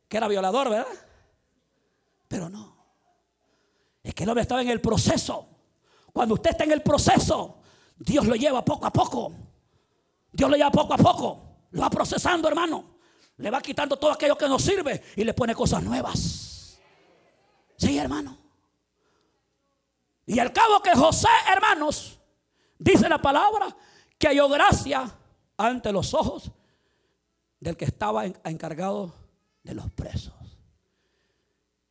Que 0.09 0.17
era 0.17 0.27
violador, 0.29 0.71
¿verdad? 0.71 0.87
Pero 2.27 2.49
no. 2.49 2.77
Es 4.03 4.15
que 4.15 4.25
el 4.25 4.31
hombre 4.31 4.43
estaba 4.43 4.63
en 4.63 4.71
el 4.71 4.81
proceso. 4.81 5.47
Cuando 6.13 6.35
usted 6.35 6.51
está 6.51 6.65
en 6.65 6.73
el 6.73 6.83
proceso, 6.83 7.59
Dios 7.97 8.27
lo 8.27 8.35
lleva 8.35 8.65
poco 8.65 8.87
a 8.87 8.93
poco. 8.93 9.33
Dios 10.33 10.51
lo 10.51 10.57
lleva 10.57 10.71
poco 10.71 10.95
a 10.95 10.99
poco. 10.99 11.43
Lo 11.71 11.83
va 11.83 11.91
procesando, 11.91 12.49
hermano. 12.49 12.99
Le 13.37 13.51
va 13.51 13.61
quitando 13.61 13.97
todo 13.97 14.13
aquello 14.13 14.37
que 14.37 14.49
no 14.49 14.59
sirve 14.59 15.03
y 15.15 15.23
le 15.23 15.33
pone 15.33 15.55
cosas 15.55 15.83
nuevas. 15.83 16.79
Sí, 17.77 17.97
hermano. 17.97 18.37
Y 20.27 20.39
al 20.41 20.53
cabo 20.53 20.83
que 20.83 20.95
José, 20.95 21.29
hermanos, 21.51 22.19
dice 22.79 23.09
la 23.09 23.19
palabra, 23.19 23.75
que 24.19 24.27
halló 24.27 24.49
gracia 24.49 25.09
ante 25.57 25.93
los 25.93 26.13
ojos 26.15 26.51
del 27.61 27.77
que 27.77 27.85
estaba 27.85 28.25
encargado 28.27 29.15
de 29.63 29.75
los 29.75 29.91
presos. 29.91 30.35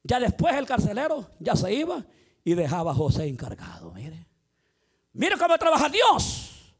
Ya 0.03 0.19
después 0.19 0.55
el 0.55 0.65
carcelero 0.65 1.29
ya 1.39 1.55
se 1.55 1.73
iba 1.73 2.05
y 2.43 2.53
dejaba 2.53 2.91
a 2.91 2.95
José 2.95 3.27
encargado. 3.27 3.91
Mire, 3.91 4.25
mire 5.13 5.37
cómo 5.37 5.57
trabaja 5.57 5.89
Dios. 5.89 6.75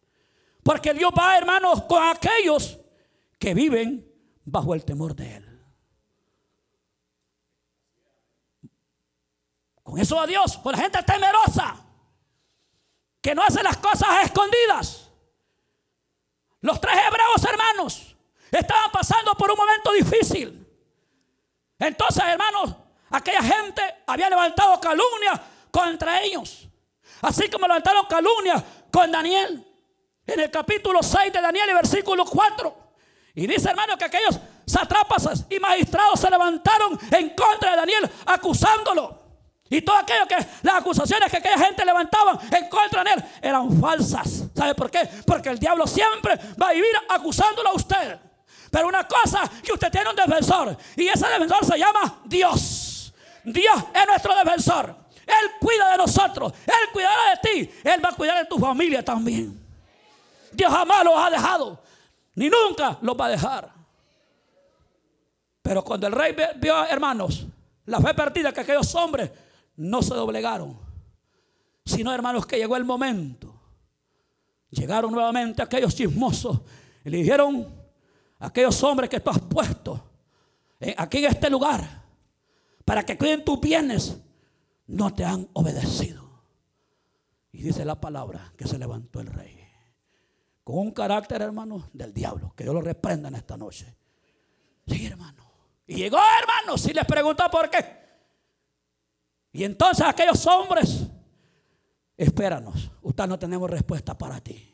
Porque 0.64 0.94
Dios 0.94 1.12
va, 1.18 1.38
hermanos, 1.38 1.84
con 1.84 2.02
aquellos 2.04 2.78
que 3.38 3.54
viven 3.54 4.10
bajo 4.46 4.74
el 4.74 4.86
temor 4.86 5.16
de 5.16 5.36
Él. 5.36 5.44
Con 9.84 10.00
eso 10.00 10.20
a 10.20 10.28
Dios, 10.28 10.58
con 10.58 10.74
la 10.74 10.80
gente 10.80 11.02
temerosa, 11.04 11.86
que 13.22 13.34
no 13.34 13.44
hace 13.44 13.64
las 13.64 13.78
cosas 13.78 14.10
escondidas. 14.26 15.10
Los 16.60 16.82
tres 16.82 16.96
hebreos 16.96 17.44
hermanos 17.46 18.17
estaban 18.52 18.92
pasando 18.92 19.36
por 19.36 19.52
un 19.52 19.58
momento 19.58 19.92
difícil. 19.92 20.66
Entonces, 21.80 22.24
hermanos, 22.26 22.76
aquella 23.10 23.42
gente 23.42 23.82
había 24.06 24.30
levantado 24.30 24.80
calumnia 24.80 25.42
contra 25.72 26.22
ellos. 26.22 26.68
Así 27.22 27.50
como 27.50 27.68
levantaron 27.68 28.06
calumnia 28.08 28.64
con 28.92 29.12
Daniel. 29.12 29.64
En 30.26 30.40
el 30.40 30.52
capítulo 30.52 31.02
6 31.02 31.32
de 31.32 31.42
Daniel, 31.42 31.74
versículo 31.74 32.26
4. 32.26 32.76
Y 33.36 33.48
dice, 33.48 33.70
hermano, 33.70 33.98
que 33.98 34.06
aquellos 34.06 34.40
satrapas 34.66 35.46
y 35.50 35.60
magistrados 35.60 36.20
se 36.20 36.30
levantaron 36.30 37.00
en 37.12 37.30
contra 37.30 37.72
de 37.72 37.78
Daniel, 37.78 38.12
acusándolo. 38.26 39.28
Y 39.70 39.82
todo 39.82 39.98
aquello 39.98 40.26
que 40.28 40.38
las 40.64 40.76
acusaciones 40.76 41.30
que 41.30 41.38
aquella 41.38 41.58
gente 41.58 41.86
levantaba 41.86 42.40
en 42.52 42.70
contra 42.70 43.04
de 43.04 43.12
él 43.12 43.24
eran 43.42 43.80
falsas. 43.80 44.46
¿Sabe 44.56 44.76
por 44.76 44.90
qué? 44.90 45.08
Porque 45.26 45.50
el 45.50 45.60
diablo 45.60 45.86
siempre 45.86 46.38
va 46.62 46.70
a 46.70 46.74
vivir 46.74 46.92
acusándolo 47.10 47.70
a 47.70 47.74
usted. 47.74 48.20
Pero 48.78 48.90
una 48.90 49.08
cosa 49.08 49.50
que 49.64 49.74
usted 49.74 49.92
tiene 49.92 50.08
un 50.08 50.16
defensor 50.16 50.78
y 50.96 51.08
ese 51.08 51.28
defensor 51.28 51.66
se 51.66 51.80
llama 51.80 52.22
Dios. 52.26 53.12
Dios 53.44 53.76
es 53.92 54.06
nuestro 54.06 54.36
defensor. 54.36 54.96
Él 55.26 55.52
cuida 55.60 55.94
de 55.94 55.98
nosotros. 55.98 56.54
Él 56.64 56.92
cuidará 56.94 57.32
de 57.32 57.50
ti. 57.50 57.72
Él 57.84 58.06
va 58.06 58.10
a 58.10 58.12
cuidar 58.12 58.38
de 58.38 58.46
tu 58.46 58.60
familia 58.60 59.04
también. 59.04 59.60
Dios 60.52 60.72
jamás 60.72 61.04
los 61.04 61.16
ha 61.18 61.32
dejado, 61.32 61.82
ni 62.36 62.52
nunca 62.52 63.00
los 63.02 63.20
va 63.20 63.26
a 63.26 63.30
dejar. 63.30 63.74
Pero 65.64 65.84
cuando 65.84 66.06
el 66.06 66.14
rey 66.14 66.36
vio, 66.58 66.86
hermanos, 66.86 67.48
la 67.88 68.00
fe 68.00 68.14
perdida 68.14 68.52
que 68.52 68.62
aquellos 68.62 68.94
hombres 68.94 69.32
no 69.76 70.04
se 70.04 70.14
doblegaron, 70.14 70.78
sino 71.84 72.14
hermanos 72.14 72.46
que 72.46 72.58
llegó 72.58 72.76
el 72.76 72.86
momento. 72.86 73.60
Llegaron 74.70 75.12
nuevamente 75.12 75.64
aquellos 75.64 75.96
chismosos 75.96 76.60
y 77.04 77.10
le 77.10 77.18
dijeron 77.18 77.77
aquellos 78.40 78.82
hombres 78.84 79.10
que 79.10 79.20
tú 79.20 79.30
has 79.30 79.40
puesto 79.40 80.04
aquí 80.98 81.20
en 81.20 81.26
este 81.26 81.50
lugar 81.50 82.04
para 82.86 83.06
que 83.06 83.18
cuiden 83.18 83.44
tus 83.44 83.60
bienes, 83.60 84.18
no 84.88 85.14
te 85.14 85.26
han 85.26 85.50
obedecido. 85.54 86.28
Y 87.52 87.64
dice 87.64 87.84
la 87.84 88.00
palabra 88.00 88.54
que 88.56 88.68
se 88.68 88.78
levantó 88.78 89.20
el 89.20 89.28
rey. 89.28 89.58
Con 90.64 90.80
un 90.80 90.92
carácter, 90.92 91.42
hermano, 91.42 91.90
del 91.94 92.14
diablo. 92.14 92.54
Que 92.56 92.64
Dios 92.64 92.76
lo 92.76 92.82
reprenda 92.82 93.30
en 93.30 93.36
esta 93.36 93.58
noche. 93.58 93.96
Sí, 94.86 95.06
hermano. 95.06 95.44
Y 95.86 95.96
llegó, 95.96 96.18
hermano, 96.42 96.78
si 96.78 96.94
les 96.94 97.06
preguntó 97.06 97.50
por 97.50 97.70
qué. 97.70 97.86
Y 99.54 99.64
entonces 99.64 100.06
aquellos 100.06 100.46
hombres, 100.46 101.08
espéranos, 102.16 102.92
usted 103.02 103.28
no 103.28 103.40
tenemos 103.40 103.70
respuesta 103.70 104.18
para 104.18 104.40
ti. 104.42 104.67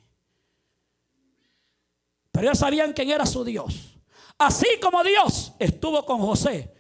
Pero 2.34 2.48
ellos 2.48 2.58
sabían 2.58 2.94
quién 2.94 3.12
era 3.12 3.28
su 3.28 3.46
Dios. 3.46 3.96
Así 4.40 4.66
como 4.82 5.04
Dios 5.04 5.54
estuvo 5.60 6.04
con 6.04 6.20
José 6.20 6.74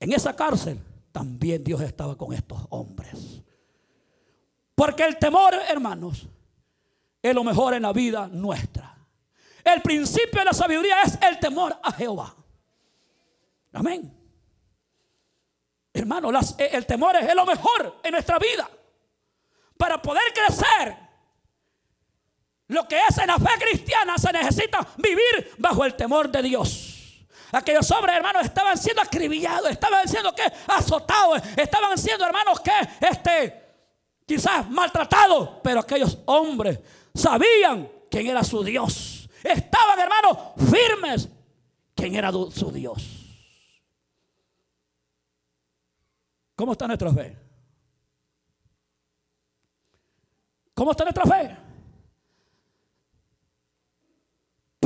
en 0.00 0.12
esa 0.12 0.34
cárcel, 0.34 0.82
también 1.12 1.62
Dios 1.62 1.80
estaba 1.82 2.18
con 2.18 2.34
estos 2.34 2.60
hombres. 2.70 3.40
Porque 4.74 5.04
el 5.04 5.16
temor, 5.16 5.54
hermanos, 5.68 6.26
es 7.22 7.32
lo 7.32 7.44
mejor 7.44 7.74
en 7.74 7.82
la 7.82 7.92
vida 7.92 8.26
nuestra. 8.26 8.98
El 9.62 9.82
principio 9.82 10.40
de 10.40 10.46
la 10.46 10.52
sabiduría 10.52 11.00
es 11.02 11.16
el 11.22 11.38
temor 11.38 11.78
a 11.80 11.92
Jehová. 11.92 12.34
Amén. 13.74 14.12
Hermano, 15.92 16.30
el 16.58 16.86
temor 16.86 17.14
es 17.16 17.34
lo 17.36 17.46
mejor 17.46 18.00
en 18.02 18.10
nuestra 18.10 18.36
vida. 18.40 18.68
Para 19.76 20.02
poder 20.02 20.24
crecer, 20.34 21.07
lo 22.68 22.86
que 22.86 22.98
es 23.08 23.18
en 23.18 23.26
la 23.26 23.38
fe 23.38 23.50
cristiana, 23.58 24.16
se 24.18 24.32
necesita 24.32 24.86
vivir 24.98 25.54
bajo 25.58 25.84
el 25.84 25.94
temor 25.94 26.30
de 26.30 26.42
Dios. 26.42 27.24
Aquellos 27.50 27.90
hombres, 27.90 28.16
hermanos, 28.16 28.44
estaban 28.44 28.76
siendo 28.76 29.00
acribillados, 29.00 29.70
estaban 29.70 30.06
siendo 30.06 30.34
que 30.34 30.42
azotados, 30.66 31.42
estaban 31.56 31.96
siendo, 31.96 32.26
hermanos, 32.26 32.60
que 32.60 32.72
este 33.00 33.68
quizás 34.26 34.68
maltratados, 34.68 35.52
pero 35.62 35.80
aquellos 35.80 36.18
hombres 36.26 36.78
sabían 37.14 37.90
quién 38.10 38.26
era 38.26 38.44
su 38.44 38.62
Dios. 38.62 39.30
Estaban, 39.42 39.98
hermanos, 39.98 40.36
firmes 40.70 41.28
quién 41.94 42.14
era 42.16 42.30
su 42.30 42.70
Dios. 42.70 43.02
¿Cómo 46.54 46.72
está 46.72 46.86
nuestra 46.86 47.12
fe? 47.14 47.38
¿Cómo 50.74 50.90
está 50.90 51.04
nuestra 51.04 51.24
fe? 51.24 51.67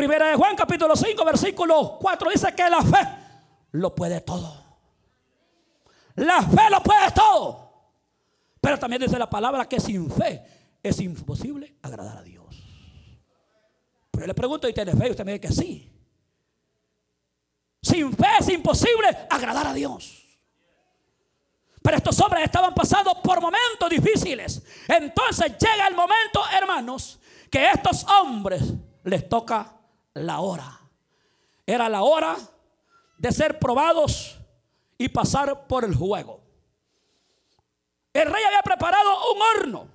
Primera 0.02 0.30
de 0.30 0.34
Juan 0.34 0.56
capítulo 0.56 0.96
5 0.96 1.24
versículo 1.24 1.96
4 2.00 2.30
dice 2.32 2.52
que 2.56 2.68
la 2.68 2.82
fe 2.82 3.08
lo 3.70 3.94
puede 3.94 4.20
todo. 4.20 4.52
La 6.16 6.42
fe 6.42 6.68
lo 6.72 6.82
puede 6.82 7.12
todo. 7.12 7.70
Pero 8.60 8.80
también 8.80 9.02
dice 9.02 9.16
la 9.16 9.30
palabra 9.30 9.68
que 9.68 9.78
sin 9.78 10.10
fe 10.10 10.44
es 10.82 10.98
imposible 10.98 11.76
agradar 11.82 12.18
a 12.18 12.22
Dios. 12.24 12.44
Pero 14.10 14.24
yo 14.24 14.26
le 14.26 14.34
pregunto, 14.34 14.68
¿y 14.68 14.72
tiene 14.72 14.90
fe? 14.90 15.06
Y 15.06 15.10
usted 15.12 15.24
me 15.24 15.34
dice 15.34 15.40
que 15.40 15.54
sí. 15.54 15.92
Sin 17.80 18.12
fe 18.12 18.26
es 18.40 18.48
imposible 18.48 19.06
agradar 19.30 19.68
a 19.68 19.72
Dios. 19.72 20.20
Pero 21.80 21.96
estos 21.96 22.20
hombres 22.20 22.42
estaban 22.42 22.74
pasando 22.74 23.22
por 23.22 23.40
momentos 23.40 23.88
difíciles. 23.88 24.64
Entonces 24.88 25.52
llega 25.60 25.86
el 25.86 25.94
momento, 25.94 26.42
hermanos, 26.58 27.20
que 27.48 27.70
estos 27.70 28.04
hombres 28.20 28.64
les 29.04 29.28
toca 29.28 29.78
la 30.14 30.40
hora. 30.40 30.80
Era 31.66 31.88
la 31.88 32.02
hora 32.02 32.36
de 33.18 33.32
ser 33.32 33.58
probados 33.58 34.38
y 34.98 35.08
pasar 35.08 35.66
por 35.66 35.84
el 35.84 35.94
juego. 35.94 36.40
El 38.12 38.30
rey 38.30 38.44
había 38.44 38.62
preparado 38.62 39.32
un 39.32 39.42
horno. 39.42 39.88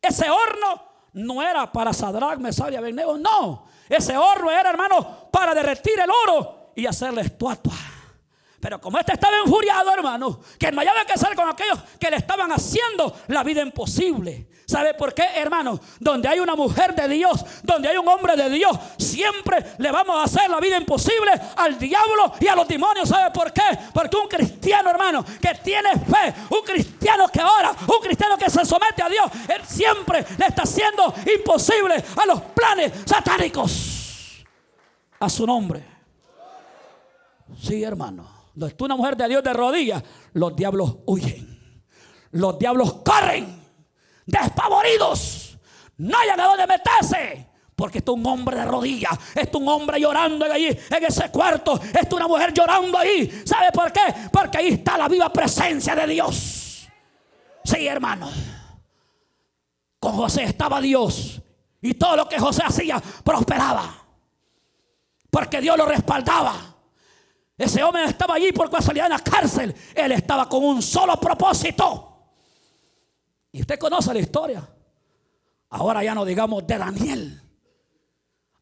Ese 0.00 0.30
horno 0.30 0.82
no 1.12 1.42
era 1.42 1.70
para 1.70 1.92
Sadrach, 1.92 2.38
Mesach 2.38 2.72
y 2.72 2.76
Abednego, 2.76 3.18
no. 3.18 3.66
Ese 3.88 4.16
horno 4.16 4.50
era, 4.50 4.70
hermano, 4.70 5.28
para 5.30 5.54
derretir 5.54 5.98
el 6.00 6.10
oro 6.10 6.72
y 6.74 6.86
hacerle 6.86 7.22
estatua. 7.22 7.74
Pero 8.60 8.78
como 8.80 8.98
este 8.98 9.14
estaba 9.14 9.38
enfuriado, 9.38 9.92
hermano, 9.92 10.40
que 10.58 10.70
no 10.70 10.80
hallaba 10.80 11.04
que 11.06 11.14
hacer 11.14 11.34
con 11.34 11.48
aquellos 11.48 11.78
que 11.98 12.10
le 12.10 12.16
estaban 12.16 12.52
haciendo 12.52 13.16
la 13.28 13.42
vida 13.42 13.62
imposible. 13.62 14.48
¿Sabe 14.66 14.94
por 14.94 15.14
qué, 15.14 15.24
hermano? 15.34 15.80
Donde 15.98 16.28
hay 16.28 16.38
una 16.38 16.54
mujer 16.54 16.94
de 16.94 17.08
Dios, 17.08 17.44
donde 17.64 17.88
hay 17.88 17.96
un 17.96 18.06
hombre 18.06 18.36
de 18.36 18.50
Dios, 18.50 18.78
siempre 18.98 19.64
le 19.78 19.90
vamos 19.90 20.14
a 20.16 20.24
hacer 20.24 20.48
la 20.48 20.60
vida 20.60 20.76
imposible 20.76 21.32
al 21.56 21.76
diablo 21.78 22.34
y 22.38 22.46
a 22.46 22.54
los 22.54 22.68
demonios. 22.68 23.08
¿Sabe 23.08 23.32
por 23.32 23.52
qué? 23.52 23.62
Porque 23.92 24.16
un 24.16 24.28
cristiano, 24.28 24.90
hermano, 24.90 25.24
que 25.24 25.54
tiene 25.64 25.92
fe, 25.94 26.34
un 26.50 26.62
cristiano 26.62 27.28
que 27.28 27.42
ora, 27.42 27.72
un 27.72 28.00
cristiano 28.00 28.36
que 28.38 28.48
se 28.48 28.64
somete 28.64 29.02
a 29.02 29.08
Dios, 29.08 29.30
él 29.48 29.62
siempre 29.66 30.24
le 30.38 30.46
está 30.46 30.62
haciendo 30.62 31.12
imposible 31.34 32.04
a 32.16 32.26
los 32.26 32.40
planes 32.42 32.92
satánicos. 33.06 34.44
A 35.18 35.28
su 35.28 35.46
nombre. 35.46 35.84
Sí, 37.60 37.82
hermano. 37.82 38.39
Donde 38.60 38.72
está 38.72 38.84
una 38.84 38.96
mujer 38.96 39.16
de 39.16 39.26
Dios 39.26 39.42
de 39.42 39.54
rodillas, 39.54 40.02
los 40.34 40.54
diablos 40.54 40.98
huyen. 41.06 41.58
Los 42.32 42.58
diablos 42.58 42.92
corren, 43.02 43.58
despavoridos. 44.26 45.58
No 45.96 46.18
hayan 46.18 46.38
a 46.38 46.44
dónde 46.44 46.66
meterse. 46.66 47.48
Porque 47.74 47.98
está 47.98 48.12
un 48.12 48.26
hombre 48.26 48.58
de 48.58 48.66
rodillas. 48.66 49.18
Está 49.34 49.56
un 49.56 49.66
hombre 49.66 49.98
llorando 49.98 50.44
allí, 50.44 50.66
en 50.68 51.04
ese 51.04 51.30
cuarto. 51.30 51.80
Está 51.82 52.16
una 52.16 52.28
mujer 52.28 52.52
llorando 52.52 52.98
ahí. 52.98 53.42
¿Sabe 53.46 53.72
por 53.72 53.90
qué? 53.92 54.02
Porque 54.30 54.58
ahí 54.58 54.68
está 54.68 54.98
la 54.98 55.08
viva 55.08 55.32
presencia 55.32 55.96
de 55.96 56.06
Dios. 56.08 56.86
Sí, 57.64 57.86
hermano. 57.86 58.30
Con 59.98 60.12
José 60.12 60.42
estaba 60.42 60.82
Dios. 60.82 61.40
Y 61.80 61.94
todo 61.94 62.14
lo 62.14 62.28
que 62.28 62.38
José 62.38 62.62
hacía 62.62 63.02
prosperaba. 63.24 64.04
Porque 65.30 65.62
Dios 65.62 65.78
lo 65.78 65.86
respaldaba. 65.86 66.69
Ese 67.60 67.82
hombre 67.82 68.06
estaba 68.06 68.36
allí 68.36 68.52
por 68.52 68.70
casualidad 68.70 69.04
en 69.04 69.12
la 69.12 69.18
cárcel. 69.18 69.74
Él 69.94 70.12
estaba 70.12 70.48
con 70.48 70.64
un 70.64 70.80
solo 70.80 71.20
propósito. 71.20 72.30
Y 73.52 73.60
usted 73.60 73.78
conoce 73.78 74.14
la 74.14 74.20
historia. 74.20 74.66
Ahora 75.68 76.02
ya 76.02 76.14
no 76.14 76.24
digamos 76.24 76.66
de 76.66 76.78
Daniel. 76.78 77.42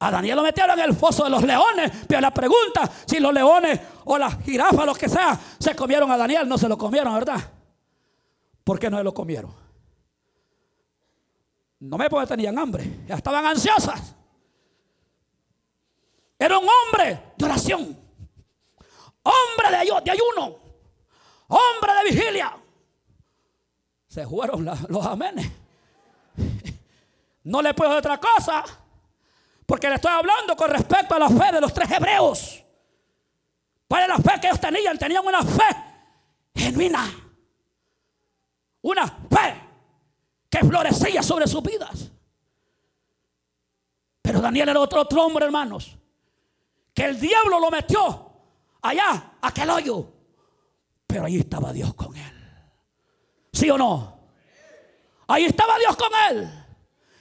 A 0.00 0.10
Daniel 0.10 0.34
lo 0.34 0.42
metieron 0.42 0.76
en 0.76 0.86
el 0.86 0.96
foso 0.96 1.22
de 1.22 1.30
los 1.30 1.44
leones. 1.44 1.92
Pero 2.08 2.20
la 2.20 2.34
pregunta, 2.34 2.90
si 3.06 3.20
los 3.20 3.32
leones 3.32 3.78
o 4.04 4.18
las 4.18 4.42
jirafas, 4.42 4.84
lo 4.84 4.96
que 4.96 5.08
sea, 5.08 5.38
se 5.60 5.76
comieron 5.76 6.10
a 6.10 6.16
Daniel, 6.16 6.48
no 6.48 6.58
se 6.58 6.68
lo 6.68 6.76
comieron, 6.76 7.14
¿verdad? 7.14 7.38
¿Por 8.64 8.80
qué 8.80 8.90
no 8.90 8.98
se 8.98 9.04
lo 9.04 9.14
comieron? 9.14 9.54
No 11.78 11.96
me 11.96 12.10
porque 12.10 12.26
tenían 12.26 12.58
hambre, 12.58 13.02
ya 13.06 13.14
estaban 13.14 13.46
ansiosas. 13.46 14.16
Era 16.36 16.58
un 16.58 16.66
hombre 16.66 17.34
de 17.36 17.44
oración 17.44 18.07
hombre 19.28 19.70
de, 19.70 20.10
ayuno, 20.10 20.58
hombre 21.48 21.92
de 21.92 22.10
vigilia. 22.10 22.56
Se 24.06 24.26
fueron 24.26 24.64
los 24.88 25.06
amenes. 25.06 25.50
No 27.44 27.62
le 27.62 27.74
puedo 27.74 27.90
decir 27.94 28.10
otra 28.10 28.18
cosa, 28.18 28.64
porque 29.66 29.88
le 29.88 29.96
estoy 29.96 30.12
hablando 30.12 30.56
con 30.56 30.70
respecto 30.70 31.14
a 31.14 31.18
la 31.18 31.28
fe 31.28 31.52
de 31.52 31.60
los 31.60 31.72
tres 31.72 31.90
hebreos. 31.90 32.64
¿Cuál 33.86 34.02
es 34.02 34.08
la 34.08 34.16
fe 34.16 34.40
que 34.40 34.46
ellos 34.48 34.60
tenían? 34.60 34.98
Tenían 34.98 35.26
una 35.26 35.42
fe 35.42 35.76
genuina. 36.54 37.10
Una 38.82 39.06
fe 39.06 39.60
que 40.50 40.58
florecía 40.60 41.22
sobre 41.22 41.46
sus 41.46 41.62
vidas. 41.62 42.10
Pero 44.20 44.40
Daniel 44.40 44.68
era 44.68 44.80
otro, 44.80 45.00
otro 45.00 45.24
hombre, 45.24 45.46
hermanos, 45.46 45.96
que 46.92 47.04
el 47.04 47.18
diablo 47.18 47.58
lo 47.60 47.70
metió 47.70 48.27
allá, 48.82 49.32
aquel 49.40 49.70
hoyo. 49.70 50.12
Pero 51.06 51.24
ahí 51.24 51.38
estaba 51.38 51.72
Dios 51.72 51.94
con 51.94 52.14
él. 52.16 52.32
¿Sí 53.52 53.70
o 53.70 53.78
no? 53.78 54.18
Ahí 55.26 55.44
estaba 55.46 55.78
Dios 55.78 55.96
con 55.96 56.10
él. 56.30 56.50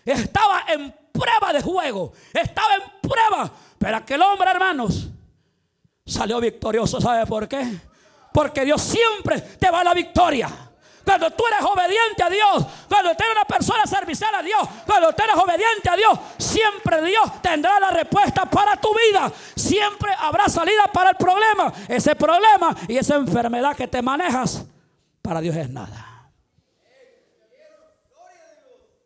Estaba 0.06 0.66
en 0.68 0.94
prueba 1.12 1.54
de 1.54 1.62
juego. 1.62 2.14
Estaba 2.34 2.76
en 2.76 2.82
prueba. 3.02 3.52
Pero 3.78 3.98
aquel 3.98 4.22
hombre, 4.22 4.50
hermanos, 4.50 5.10
salió 6.06 6.40
victorioso. 6.40 7.02
¿Sabe 7.02 7.26
por 7.26 7.48
qué? 7.48 7.80
Porque 8.34 8.66
Dios 8.66 8.82
siempre 8.82 9.42
te 9.42 9.70
va 9.72 9.82
a 9.82 9.84
la 9.84 9.94
victoria. 9.94 10.67
Cuando 11.08 11.32
tú 11.32 11.46
eres 11.48 11.62
obediente 11.62 12.22
a 12.22 12.30
Dios, 12.30 12.66
cuando 12.90 13.16
tú 13.16 13.24
eres 13.24 13.32
una 13.38 13.46
persona 13.46 13.88
servicial 13.88 14.36
a 14.36 14.44
Dios, 14.44 14.60
cuando 14.86 15.14
tú 15.14 15.24
eres 15.24 15.38
obediente 15.38 15.90
a 15.90 15.96
Dios, 15.96 16.20
siempre 16.38 17.02
Dios 17.02 17.42
tendrá 17.42 17.80
la 17.80 17.92
respuesta 17.92 18.44
para 18.46 18.76
tu 18.76 18.90
vida. 18.94 19.32
Siempre 19.56 20.12
habrá 20.20 20.50
salida 20.50 20.84
para 20.92 21.12
el 21.12 21.16
problema. 21.16 21.72
Ese 21.88 22.14
problema 22.14 22.76
y 22.90 22.98
esa 22.98 23.16
enfermedad 23.16 23.74
que 23.74 23.88
te 23.88 24.02
manejas, 24.02 24.66
para 25.22 25.40
Dios 25.40 25.56
es 25.56 25.70
nada. 25.70 26.30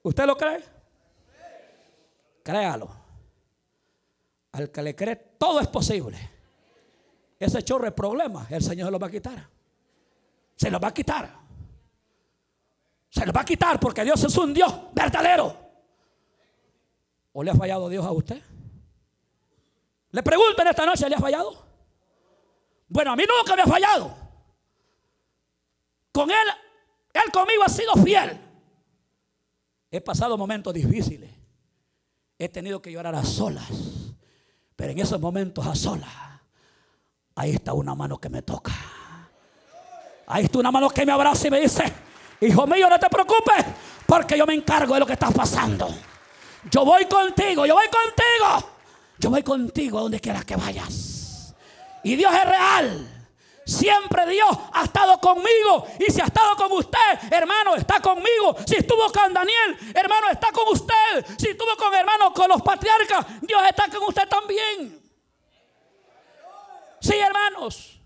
¿Usted 0.01 0.25
lo 0.25 0.35
cree? 0.35 0.63
Créalo. 2.43 2.89
Al 4.53 4.71
que 4.71 4.81
le 4.81 4.95
cree, 4.95 5.17
todo 5.37 5.59
es 5.59 5.67
posible. 5.67 6.17
Ese 7.39 7.61
chorro 7.61 7.85
de 7.85 7.91
problemas, 7.91 8.49
el 8.51 8.63
Señor 8.63 8.87
se 8.87 8.91
lo 8.91 8.97
va 8.97 9.05
a 9.05 9.11
quitar. 9.11 9.47
Se 10.55 10.71
lo 10.71 10.79
va 10.79 10.87
a 10.87 10.93
quitar. 10.95 11.40
Se 13.11 13.25
lo 13.25 13.33
va 13.33 13.41
a 13.41 13.45
quitar 13.45 13.79
porque 13.79 14.03
Dios 14.05 14.23
es 14.23 14.37
un 14.37 14.53
Dios 14.53 14.73
verdadero. 14.93 15.55
¿O 17.33 17.43
le 17.43 17.51
ha 17.51 17.55
fallado 17.55 17.89
Dios 17.89 18.05
a 18.05 18.11
usted? 18.11 18.41
Le 20.11 20.23
pregunto 20.23 20.61
en 20.61 20.67
esta 20.69 20.85
noche, 20.85 21.09
¿le 21.09 21.15
ha 21.15 21.19
fallado? 21.19 21.65
Bueno, 22.87 23.11
a 23.11 23.15
mí 23.15 23.23
nunca 23.27 23.55
me 23.55 23.61
ha 23.63 23.67
fallado. 23.67 24.15
Con 26.13 26.31
Él, 26.31 26.47
Él 27.13 27.31
conmigo 27.31 27.63
ha 27.65 27.69
sido 27.69 27.93
fiel. 27.95 28.39
He 29.91 29.99
pasado 29.99 30.37
momentos 30.37 30.73
difíciles. 30.73 31.29
He 32.37 32.47
tenido 32.47 32.81
que 32.81 32.91
llorar 32.91 33.15
a 33.15 33.23
solas. 33.23 33.69
Pero 34.77 34.93
en 34.93 34.99
esos 34.99 35.19
momentos 35.19 35.67
a 35.67 35.75
solas, 35.75 36.09
ahí 37.35 37.51
está 37.51 37.73
una 37.73 37.93
mano 37.93 38.17
que 38.17 38.29
me 38.29 38.41
toca. 38.41 38.73
Ahí 40.27 40.45
está 40.45 40.59
una 40.59 40.71
mano 40.71 40.89
que 40.89 41.05
me 41.05 41.11
abraza 41.11 41.49
y 41.49 41.51
me 41.51 41.59
dice, 41.59 41.83
Hijo 42.41 42.65
mío, 42.65 42.89
no 42.89 42.99
te 42.99 43.07
preocupes, 43.07 43.65
porque 44.05 44.37
yo 44.37 44.45
me 44.45 44.55
encargo 44.55 44.95
de 44.95 44.99
lo 44.99 45.05
que 45.05 45.13
está 45.13 45.29
pasando. 45.29 45.87
Yo 46.69 46.83
voy 46.83 47.05
contigo, 47.05 47.65
yo 47.65 47.75
voy 47.75 47.87
contigo. 47.87 48.71
Yo 49.17 49.29
voy 49.29 49.43
contigo 49.43 49.99
a 49.99 50.01
donde 50.01 50.19
quieras 50.19 50.43
que 50.43 50.55
vayas. 50.55 51.53
Y 52.03 52.15
Dios 52.15 52.33
es 52.33 52.45
real. 52.45 53.07
Siempre 53.63 54.25
Dios 54.25 54.49
ha 54.73 54.85
estado 54.85 55.19
conmigo. 55.19 55.85
Y 55.99 56.11
si 56.11 56.19
ha 56.19 56.25
estado 56.25 56.55
con 56.55 56.71
usted, 56.71 56.97
hermano, 57.31 57.75
está 57.75 57.99
conmigo. 57.99 58.55
Si 58.65 58.75
estuvo 58.75 59.11
con 59.11 59.31
Daniel, 59.31 59.77
hermano, 59.93 60.29
está 60.31 60.51
con 60.51 60.67
usted. 60.69 61.25
Si 61.37 61.49
estuvo 61.49 61.75
con 61.77 61.93
hermano, 61.93 62.33
con 62.33 62.49
los 62.49 62.63
patriarcas, 62.63 63.27
Dios 63.41 63.61
está 63.69 63.87
con 63.87 64.03
usted 64.07 64.27
también. 64.27 64.99
Sí, 66.99 67.13
hermanos. 67.15 68.00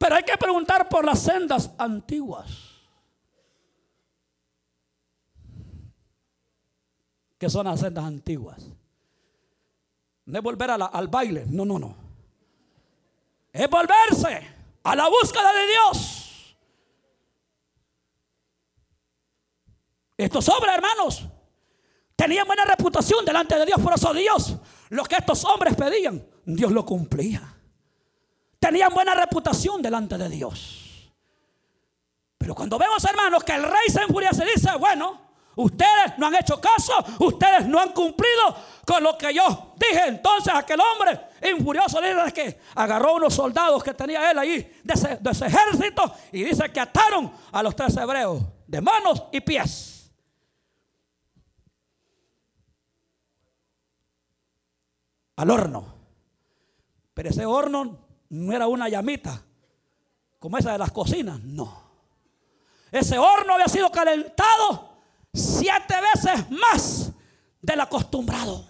Pero 0.00 0.14
hay 0.14 0.22
que 0.22 0.38
preguntar 0.38 0.88
por 0.88 1.04
las 1.04 1.20
sendas 1.20 1.70
antiguas. 1.76 2.46
¿Qué 7.36 7.50
son 7.50 7.66
las 7.66 7.80
sendas 7.80 8.06
antiguas? 8.06 8.64
No 10.24 10.38
es 10.38 10.42
volver 10.42 10.70
al 10.70 11.08
baile, 11.08 11.44
no, 11.48 11.66
no, 11.66 11.78
no. 11.78 11.94
Es 13.52 13.68
volverse 13.68 14.40
a 14.84 14.96
la 14.96 15.06
búsqueda 15.06 15.52
de 15.52 15.66
Dios. 15.66 16.56
Estos 20.16 20.48
hombres, 20.48 20.76
hermanos, 20.76 21.26
tenían 22.16 22.46
buena 22.46 22.64
reputación 22.64 23.22
delante 23.26 23.54
de 23.58 23.66
Dios. 23.66 23.78
Por 23.78 23.92
eso 23.92 24.14
Dios, 24.14 24.56
lo 24.88 25.04
que 25.04 25.16
estos 25.16 25.44
hombres 25.44 25.74
pedían, 25.74 26.26
Dios 26.46 26.72
lo 26.72 26.86
cumplía 26.86 27.59
tenían 28.60 28.92
buena 28.92 29.14
reputación 29.14 29.82
delante 29.82 30.16
de 30.18 30.28
Dios. 30.28 31.12
Pero 32.38 32.54
cuando 32.54 32.78
vemos, 32.78 33.02
hermanos, 33.04 33.42
que 33.42 33.52
el 33.52 33.64
rey 33.64 33.88
se 33.90 34.02
enfurece 34.02 34.44
y 34.44 34.54
dice, 34.54 34.70
bueno, 34.78 35.18
ustedes 35.56 36.18
no 36.18 36.26
han 36.26 36.36
hecho 36.36 36.60
caso, 36.60 36.92
ustedes 37.18 37.66
no 37.66 37.80
han 37.80 37.92
cumplido 37.92 38.54
con 38.86 39.02
lo 39.02 39.16
que 39.18 39.34
yo 39.34 39.74
dije. 39.76 40.08
Entonces 40.08 40.54
aquel 40.54 40.80
hombre 40.80 41.20
infurioso 41.50 42.00
dice 42.00 42.32
que 42.32 42.60
agarró 42.74 43.16
unos 43.16 43.34
soldados 43.34 43.82
que 43.82 43.94
tenía 43.94 44.30
él 44.30 44.38
ahí 44.38 44.80
de 44.84 44.94
ese, 44.94 45.16
de 45.16 45.30
ese 45.30 45.46
ejército 45.46 46.14
y 46.32 46.44
dice 46.44 46.70
que 46.70 46.80
ataron 46.80 47.32
a 47.52 47.62
los 47.62 47.74
tres 47.74 47.96
hebreos 47.96 48.42
de 48.66 48.80
manos 48.80 49.24
y 49.32 49.40
pies. 49.40 50.12
Al 55.36 55.50
horno. 55.50 55.94
Pero 57.14 57.30
ese 57.30 57.46
horno 57.46 58.09
no 58.30 58.52
era 58.52 58.66
una 58.66 58.88
llamita 58.88 59.44
como 60.38 60.56
esa 60.56 60.72
de 60.72 60.78
las 60.78 60.90
cocinas, 60.90 61.38
no. 61.40 61.90
Ese 62.90 63.18
horno 63.18 63.54
había 63.54 63.68
sido 63.68 63.90
calentado 63.92 64.96
siete 65.32 65.94
veces 66.00 66.50
más 66.50 67.12
del 67.60 67.80
acostumbrado. 67.80 68.66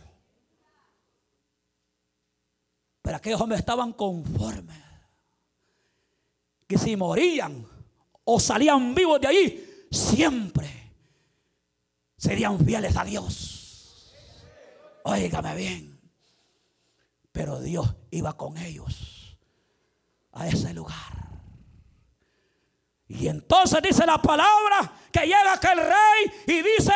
Pero 3.01 3.17
aquellos 3.17 3.41
hombres 3.41 3.61
estaban 3.61 3.93
conformes. 3.93 4.77
Que 6.67 6.77
si 6.77 6.97
morían 6.97 7.67
o 8.25 8.41
salían 8.41 8.95
vivos 8.95 9.21
de 9.21 9.29
allí, 9.29 9.87
siempre 9.91 10.93
serían 12.17 12.59
fieles 12.59 12.97
a 12.97 13.05
Dios. 13.05 14.13
Óigame 15.05 15.55
bien. 15.55 16.01
Pero 17.33 17.61
Dios 17.61 17.95
iba 18.11 18.37
con 18.37 18.59
ellos 18.59 19.20
a 20.33 20.47
ese 20.47 20.73
lugar. 20.75 21.21
Y 23.09 23.27
entonces 23.27 23.83
dice 23.83 24.07
la 24.07 24.19
palabra 24.23 24.93
que 25.11 25.27
llega 25.27 25.55
aquel 25.55 25.79
rey 25.79 26.45
y 26.47 26.63
dice 26.63 26.93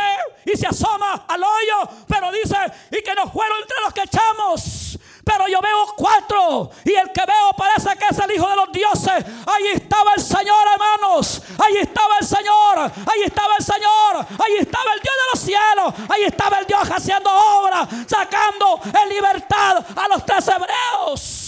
y 0.46 0.56
se 0.56 0.68
asoma 0.68 1.24
al 1.26 1.42
hoyo, 1.42 1.90
pero 2.06 2.30
dice 2.30 2.56
y 2.92 3.02
que 3.02 3.14
no 3.16 3.28
fueron 3.28 3.58
entre 3.60 3.76
los 3.84 3.92
que 3.92 4.02
echamos. 4.02 4.98
Pero 5.24 5.48
yo 5.48 5.60
veo 5.60 5.86
cuatro 5.96 6.70
y 6.84 6.92
el 6.92 7.10
que 7.10 7.26
veo 7.26 7.52
parece 7.56 7.96
que 7.98 8.06
es 8.10 8.18
el 8.18 8.30
Hijo 8.30 8.48
de 8.48 8.56
los 8.56 8.70
dioses. 8.70 9.24
Ahí 9.44 9.68
estaba 9.72 10.14
el 10.14 10.22
Señor, 10.22 10.68
hermanos. 10.72 11.42
Ahí 11.58 11.78
estaba 11.78 12.18
el 12.20 12.26
Señor. 12.26 12.78
Ahí 12.78 13.22
estaba 13.24 13.56
el 13.58 13.64
Señor. 13.64 14.26
Ahí 14.38 14.56
estaba 14.60 14.92
el 14.92 15.00
Dios 15.00 15.14
de 15.14 15.30
los 15.32 15.40
cielos. 15.40 15.94
Ahí 16.10 16.22
estaba 16.24 16.58
el 16.58 16.66
Dios 16.66 16.88
haciendo 16.88 17.30
obra, 17.30 17.88
sacando 18.06 18.80
en 19.02 19.08
libertad 19.08 19.84
a 19.96 20.08
los 20.08 20.24
tres 20.24 20.46
hebreos. 20.46 21.43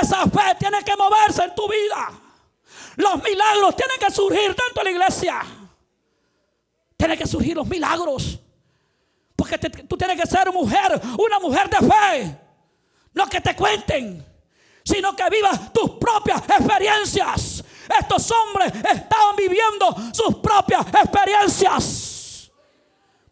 Esa 0.00 0.24
fe 0.26 0.54
tiene 0.58 0.82
que 0.82 0.96
moverse 0.96 1.44
en 1.44 1.54
tu 1.54 1.68
vida. 1.68 2.10
Los 2.96 3.22
milagros 3.22 3.76
tienen 3.76 3.98
que 3.98 4.10
surgir 4.10 4.54
tanto 4.54 4.80
en 4.80 4.84
la 4.84 4.90
iglesia. 4.90 5.42
Tienen 6.96 7.18
que 7.18 7.26
surgir 7.26 7.56
los 7.56 7.66
milagros. 7.66 8.38
Porque 9.34 9.58
tú 9.58 9.96
tienes 9.96 10.20
que 10.20 10.26
ser 10.26 10.52
mujer, 10.52 11.00
una 11.18 11.38
mujer 11.40 11.68
de 11.68 11.78
fe. 11.78 12.38
No 13.14 13.26
que 13.26 13.40
te 13.40 13.54
cuenten, 13.56 14.24
sino 14.84 15.14
que 15.14 15.28
vivas 15.28 15.72
tus 15.72 15.90
propias 15.92 16.42
experiencias. 16.42 17.64
Estos 17.98 18.30
hombres 18.30 18.72
estaban 18.74 19.36
viviendo 19.36 19.94
sus 20.12 20.36
propias 20.36 20.86
experiencias. 20.86 22.50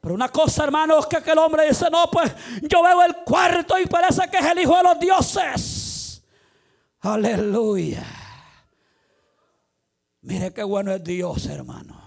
Pero 0.01 0.15
una 0.15 0.29
cosa, 0.31 0.65
hermanos, 0.65 1.07
que 1.07 1.17
aquel 1.19 1.39
hombre 1.39 1.69
dice, 1.69 1.89
no, 1.91 2.11
pues 2.11 2.33
yo 2.63 2.83
veo 2.83 3.03
el 3.03 3.17
cuarto 3.17 3.79
y 3.79 3.87
parece 3.87 4.29
que 4.31 4.39
es 4.39 4.47
el 4.47 4.59
hijo 4.59 4.77
de 4.77 4.83
los 4.83 4.99
dioses. 4.99 5.90
Aleluya. 7.01 8.05
Mire 10.23 10.53
qué 10.53 10.63
bueno 10.63 10.93
es 10.93 11.03
Dios, 11.03 11.47
hermano. 11.47 11.99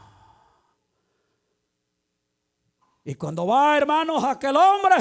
Y 3.03 3.15
cuando 3.15 3.45
va, 3.47 3.77
hermanos, 3.77 4.23
aquel 4.23 4.55
hombre 4.55 4.95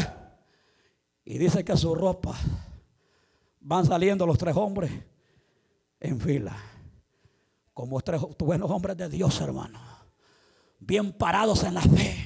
y 1.25 1.39
dice 1.39 1.65
que 1.65 1.77
su 1.77 1.95
ropa 1.95 2.35
van 3.61 3.87
saliendo 3.87 4.27
los 4.27 4.39
tres 4.39 4.57
hombres 4.57 4.91
en 6.01 6.21
fila, 6.21 6.57
como 7.73 8.01
tres 8.01 8.21
buenos 8.39 8.71
hombres 8.71 8.97
de 8.97 9.09
Dios, 9.09 9.41
hermano, 9.41 9.79
bien 10.81 11.13
parados 11.13 11.63
en 11.63 11.75
la 11.75 11.83
fe. 11.83 12.17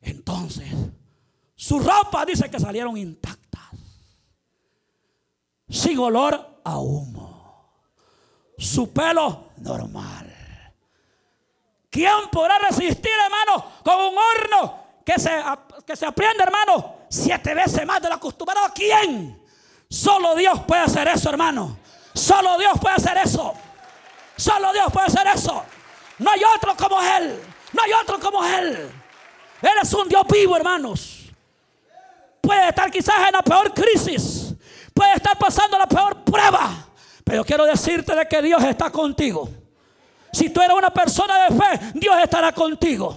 Entonces, 0.00 0.72
su 1.56 1.80
ropa 1.80 2.24
dice 2.24 2.48
que 2.48 2.60
salieron 2.60 2.96
intactas 2.96 3.37
sin 5.68 5.98
olor 5.98 6.60
a 6.64 6.78
humo. 6.78 7.72
Su 8.56 8.92
pelo 8.92 9.50
normal. 9.58 10.34
¿Quién 11.90 12.28
podrá 12.30 12.58
resistir, 12.58 13.12
hermano, 13.24 13.64
con 13.84 13.94
un 13.94 14.14
horno 14.18 14.84
que 15.04 15.18
se, 15.18 15.30
que 15.86 15.96
se 15.96 16.06
hermano, 16.06 16.96
siete 17.08 17.54
veces 17.54 17.86
más 17.86 18.02
de 18.02 18.08
lo 18.08 18.16
acostumbrado? 18.16 18.68
¿Quién? 18.74 19.42
Solo 19.88 20.34
Dios 20.34 20.60
puede 20.66 20.82
hacer 20.82 21.08
eso, 21.08 21.30
hermano. 21.30 21.78
Solo 22.12 22.58
Dios 22.58 22.72
puede 22.80 22.96
hacer 22.96 23.16
eso. 23.18 23.54
Solo 24.36 24.72
Dios 24.72 24.86
puede 24.92 25.06
hacer 25.06 25.26
eso. 25.28 25.62
No 26.18 26.30
hay 26.30 26.40
otro 26.56 26.76
como 26.76 27.00
Él. 27.00 27.40
No 27.72 27.82
hay 27.82 27.92
otro 27.92 28.18
como 28.18 28.44
Él. 28.44 28.90
Él 29.62 29.72
es 29.82 29.92
un 29.94 30.08
Dios 30.08 30.26
vivo, 30.30 30.56
hermanos. 30.56 31.30
Puede 32.40 32.68
estar 32.68 32.90
quizás 32.90 33.28
en 33.28 33.32
la 33.32 33.42
peor 33.42 33.72
crisis 33.72 34.47
puede 34.98 35.14
estar 35.14 35.38
pasando 35.38 35.78
la 35.78 35.86
peor 35.86 36.24
prueba. 36.24 36.88
Pero 37.22 37.44
quiero 37.44 37.64
decirte 37.64 38.16
de 38.16 38.26
que 38.26 38.42
Dios 38.42 38.64
está 38.64 38.90
contigo. 38.90 39.48
Si 40.32 40.50
tú 40.50 40.60
eres 40.60 40.76
una 40.76 40.90
persona 40.90 41.44
de 41.44 41.56
fe, 41.56 41.92
Dios 41.94 42.16
estará 42.20 42.52
contigo. 42.52 43.16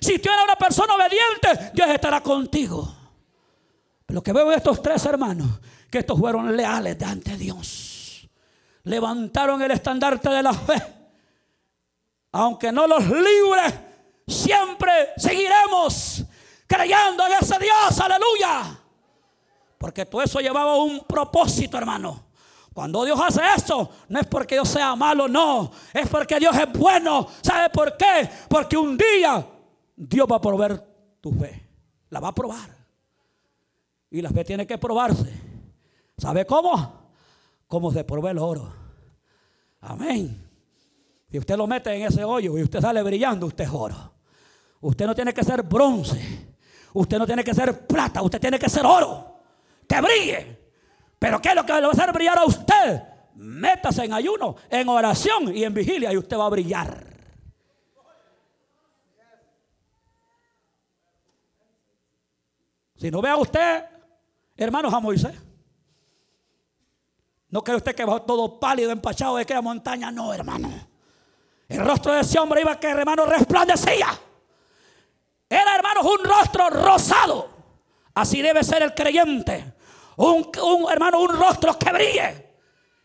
Si 0.00 0.18
tú 0.18 0.28
eres 0.28 0.42
una 0.44 0.56
persona 0.56 0.94
obediente, 0.94 1.70
Dios 1.72 1.88
estará 1.88 2.20
contigo. 2.20 2.92
Lo 4.08 4.22
que 4.24 4.32
veo 4.32 4.50
en 4.50 4.58
estos 4.58 4.82
tres 4.82 5.04
hermanos, 5.06 5.60
que 5.88 5.98
estos 5.98 6.18
fueron 6.18 6.56
leales 6.56 7.00
ante 7.02 7.36
Dios. 7.36 8.28
Levantaron 8.82 9.62
el 9.62 9.70
estandarte 9.70 10.28
de 10.28 10.42
la 10.42 10.52
fe. 10.52 10.82
Aunque 12.32 12.72
no 12.72 12.88
los 12.88 13.06
libre, 13.06 13.62
siempre 14.26 15.12
seguiremos 15.16 16.24
creyendo 16.66 17.24
en 17.24 17.32
ese 17.40 17.56
Dios. 17.60 18.00
Aleluya. 18.00 18.80
Porque 19.84 20.06
todo 20.06 20.22
eso 20.22 20.40
llevaba 20.40 20.82
un 20.82 21.00
propósito, 21.00 21.76
hermano. 21.76 22.24
Cuando 22.72 23.04
Dios 23.04 23.20
hace 23.22 23.42
eso, 23.54 23.90
no 24.08 24.18
es 24.18 24.26
porque 24.26 24.54
Dios 24.54 24.66
sea 24.66 24.96
malo, 24.96 25.28
no. 25.28 25.70
Es 25.92 26.08
porque 26.08 26.40
Dios 26.40 26.56
es 26.56 26.72
bueno. 26.72 27.28
¿Sabe 27.42 27.68
por 27.68 27.94
qué? 27.94 28.26
Porque 28.48 28.78
un 28.78 28.96
día 28.96 29.46
Dios 29.94 30.26
va 30.26 30.36
a 30.36 30.40
probar 30.40 30.82
tu 31.20 31.32
fe. 31.32 31.68
La 32.08 32.18
va 32.18 32.28
a 32.28 32.34
probar. 32.34 32.74
Y 34.10 34.22
la 34.22 34.30
fe 34.30 34.42
tiene 34.42 34.66
que 34.66 34.78
probarse. 34.78 35.30
¿Sabe 36.16 36.46
cómo? 36.46 37.10
Como 37.66 37.92
se 37.92 38.04
prueba 38.04 38.30
el 38.30 38.38
oro. 38.38 38.72
Amén. 39.82 40.50
Si 41.30 41.38
usted 41.38 41.58
lo 41.58 41.66
mete 41.66 41.92
en 41.92 42.06
ese 42.06 42.24
hoyo 42.24 42.56
y 42.56 42.62
usted 42.62 42.80
sale 42.80 43.02
brillando, 43.02 43.48
usted 43.48 43.64
es 43.64 43.70
oro. 43.70 44.14
Usted 44.80 45.06
no 45.06 45.14
tiene 45.14 45.34
que 45.34 45.44
ser 45.44 45.62
bronce. 45.62 46.56
Usted 46.94 47.18
no 47.18 47.26
tiene 47.26 47.44
que 47.44 47.52
ser 47.52 47.86
plata. 47.86 48.22
Usted 48.22 48.40
tiene 48.40 48.58
que 48.58 48.70
ser 48.70 48.86
oro. 48.86 49.33
Que 49.88 50.00
brille. 50.00 50.58
Pero 51.18 51.40
¿qué 51.40 51.50
es 51.50 51.54
lo 51.54 51.64
que 51.64 51.72
le 51.72 51.80
va 51.82 51.88
a 51.88 51.90
hacer 51.90 52.12
brillar 52.12 52.38
a 52.38 52.44
usted? 52.44 53.02
Métase 53.34 54.04
en 54.04 54.12
ayuno, 54.12 54.56
en 54.70 54.88
oración 54.88 55.54
y 55.54 55.64
en 55.64 55.74
vigilia 55.74 56.12
y 56.12 56.16
usted 56.16 56.36
va 56.36 56.46
a 56.46 56.50
brillar. 56.50 57.14
Si 62.96 63.10
no 63.10 63.20
vea 63.20 63.36
usted, 63.36 63.84
hermanos, 64.56 64.94
a 64.94 65.00
Moisés. 65.00 65.34
No 67.50 67.62
cree 67.62 67.76
usted 67.76 67.94
que 67.94 68.04
va 68.04 68.24
todo 68.24 68.58
pálido, 68.58 68.90
empachado 68.90 69.36
de 69.36 69.42
aquella 69.42 69.60
montaña. 69.60 70.10
No, 70.10 70.32
hermano. 70.32 70.70
El 71.68 71.84
rostro 71.84 72.12
de 72.12 72.20
ese 72.20 72.38
hombre 72.38 72.62
iba 72.62 72.78
que, 72.80 72.88
hermano, 72.88 73.26
resplandecía. 73.26 74.08
Era, 75.48 75.76
hermanos, 75.76 76.04
un 76.04 76.24
rostro 76.24 76.70
rosado. 76.70 77.48
Así 78.14 78.40
debe 78.40 78.64
ser 78.64 78.82
el 78.82 78.94
creyente. 78.94 79.73
Un, 80.16 80.90
hermano, 80.90 81.20
un 81.20 81.28
rostro 81.28 81.78
que 81.78 81.92
brille. 81.92 82.54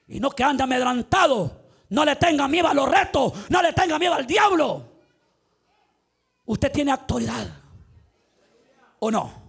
Y 0.07 0.19
no 0.19 0.29
que 0.31 0.43
ande 0.43 0.63
amedrantado. 0.63 1.63
No 1.89 2.05
le 2.05 2.15
tenga 2.15 2.47
miedo 2.47 2.67
a 2.67 2.73
los 2.73 2.89
retos. 2.89 3.33
No 3.49 3.61
le 3.61 3.73
tenga 3.73 3.97
miedo 3.97 4.13
al 4.13 4.25
diablo. 4.25 4.85
Usted 6.45 6.71
tiene 6.71 6.91
autoridad. 6.91 7.47
¿O 8.99 9.09
no? 9.09 9.39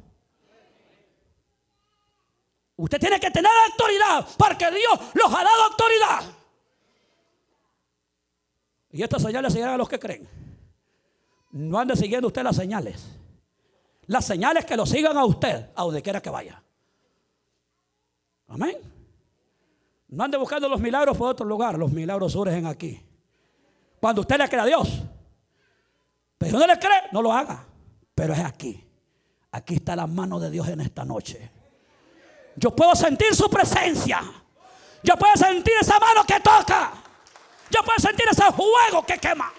Usted 2.76 2.98
tiene 2.98 3.20
que 3.20 3.30
tener 3.30 3.50
autoridad 3.70 4.26
porque 4.38 4.70
Dios 4.70 4.98
los 5.12 5.26
ha 5.26 5.44
dado 5.44 5.64
autoridad. 5.64 6.22
Y 8.92 9.02
estas 9.02 9.22
señales 9.22 9.52
seguirán 9.52 9.74
a 9.74 9.78
los 9.78 9.88
que 9.88 9.98
creen. 9.98 10.28
No 11.52 11.78
ande 11.78 11.96
siguiendo 11.96 12.28
usted 12.28 12.42
las 12.42 12.56
señales. 12.56 13.18
Las 14.06 14.24
señales 14.24 14.64
que 14.64 14.76
lo 14.76 14.86
sigan 14.86 15.16
a 15.16 15.24
usted, 15.24 15.70
a 15.74 15.82
donde 15.82 16.02
quiera 16.02 16.22
que 16.22 16.30
vaya. 16.30 16.62
Amén. 18.50 18.76
No 20.08 20.24
ande 20.24 20.36
buscando 20.36 20.68
los 20.68 20.80
milagros 20.80 21.16
por 21.16 21.30
otro 21.30 21.46
lugar. 21.46 21.78
Los 21.78 21.92
milagros 21.92 22.32
surgen 22.32 22.66
aquí. 22.66 23.00
Cuando 24.00 24.22
usted 24.22 24.38
le 24.38 24.48
cree 24.48 24.60
a 24.60 24.66
Dios. 24.66 25.02
Pero 26.36 26.58
no 26.58 26.66
le 26.66 26.78
cree, 26.78 27.02
no 27.12 27.22
lo 27.22 27.32
haga. 27.32 27.64
Pero 28.14 28.32
es 28.32 28.40
aquí. 28.40 28.84
Aquí 29.52 29.74
está 29.74 29.94
la 29.94 30.06
mano 30.06 30.40
de 30.40 30.50
Dios 30.50 30.68
en 30.68 30.80
esta 30.80 31.04
noche. 31.04 31.50
Yo 32.56 32.74
puedo 32.74 32.94
sentir 32.94 33.34
su 33.34 33.48
presencia. 33.48 34.20
Yo 35.02 35.16
puedo 35.16 35.34
sentir 35.36 35.74
esa 35.80 35.98
mano 35.98 36.24
que 36.24 36.40
toca. 36.40 36.92
Yo 37.70 37.82
puedo 37.84 37.98
sentir 37.98 38.26
ese 38.30 38.44
fuego 38.52 39.06
que 39.06 39.18
quema. 39.18 39.52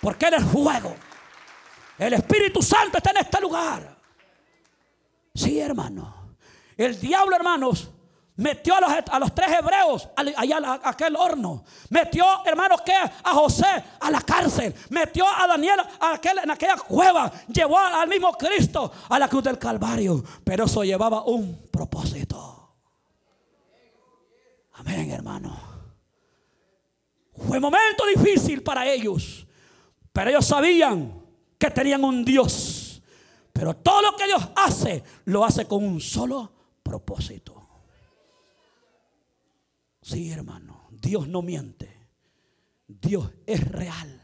Porque 0.00 0.26
Él 0.26 0.34
es 0.34 0.44
fuego. 0.44 0.94
El 1.98 2.12
Espíritu 2.12 2.60
Santo 2.60 2.98
está 2.98 3.10
en 3.10 3.18
este 3.18 3.40
lugar. 3.40 3.96
Sí, 5.34 5.58
hermano. 5.58 6.13
El 6.76 6.98
diablo, 6.98 7.36
hermanos, 7.36 7.90
metió 8.36 8.74
a 8.74 9.18
los, 9.18 9.34
tres 9.34 9.48
hebreos 9.58 10.08
allá 10.16 10.58
a 10.58 10.90
aquel 10.90 11.16
horno. 11.16 11.64
Metió, 11.90 12.24
hermanos, 12.44 12.82
que 12.82 12.92
a 12.92 13.32
José 13.32 13.84
a 14.00 14.10
la 14.10 14.20
cárcel. 14.20 14.74
Metió 14.90 15.26
a 15.26 15.46
Daniel 15.46 15.80
en 16.42 16.50
aquella 16.50 16.76
cueva. 16.76 17.30
Llevó 17.48 17.78
al 17.78 18.08
mismo 18.08 18.32
Cristo 18.32 18.90
a 19.08 19.18
la 19.18 19.28
cruz 19.28 19.44
del 19.44 19.58
Calvario. 19.58 20.22
Pero 20.42 20.64
eso 20.64 20.82
llevaba 20.82 21.24
un 21.24 21.68
propósito. 21.70 22.54
Amén, 24.74 25.10
hermano. 25.10 25.56
Fue 27.46 27.60
momento 27.60 28.04
difícil 28.06 28.62
para 28.62 28.86
ellos. 28.86 29.46
Pero 30.12 30.30
ellos 30.30 30.46
sabían 30.46 31.22
que 31.58 31.70
tenían 31.70 32.04
un 32.04 32.24
Dios. 32.24 33.02
Pero 33.52 33.74
todo 33.74 34.02
lo 34.02 34.16
que 34.16 34.26
Dios 34.26 34.42
hace, 34.56 35.04
lo 35.26 35.44
hace 35.44 35.66
con 35.66 35.84
un 35.84 36.00
solo 36.00 36.52
propósito. 36.84 37.66
Sí, 40.00 40.30
hermano, 40.30 40.86
Dios 40.90 41.26
no 41.26 41.42
miente. 41.42 42.08
Dios 42.86 43.32
es 43.46 43.66
real. 43.66 44.20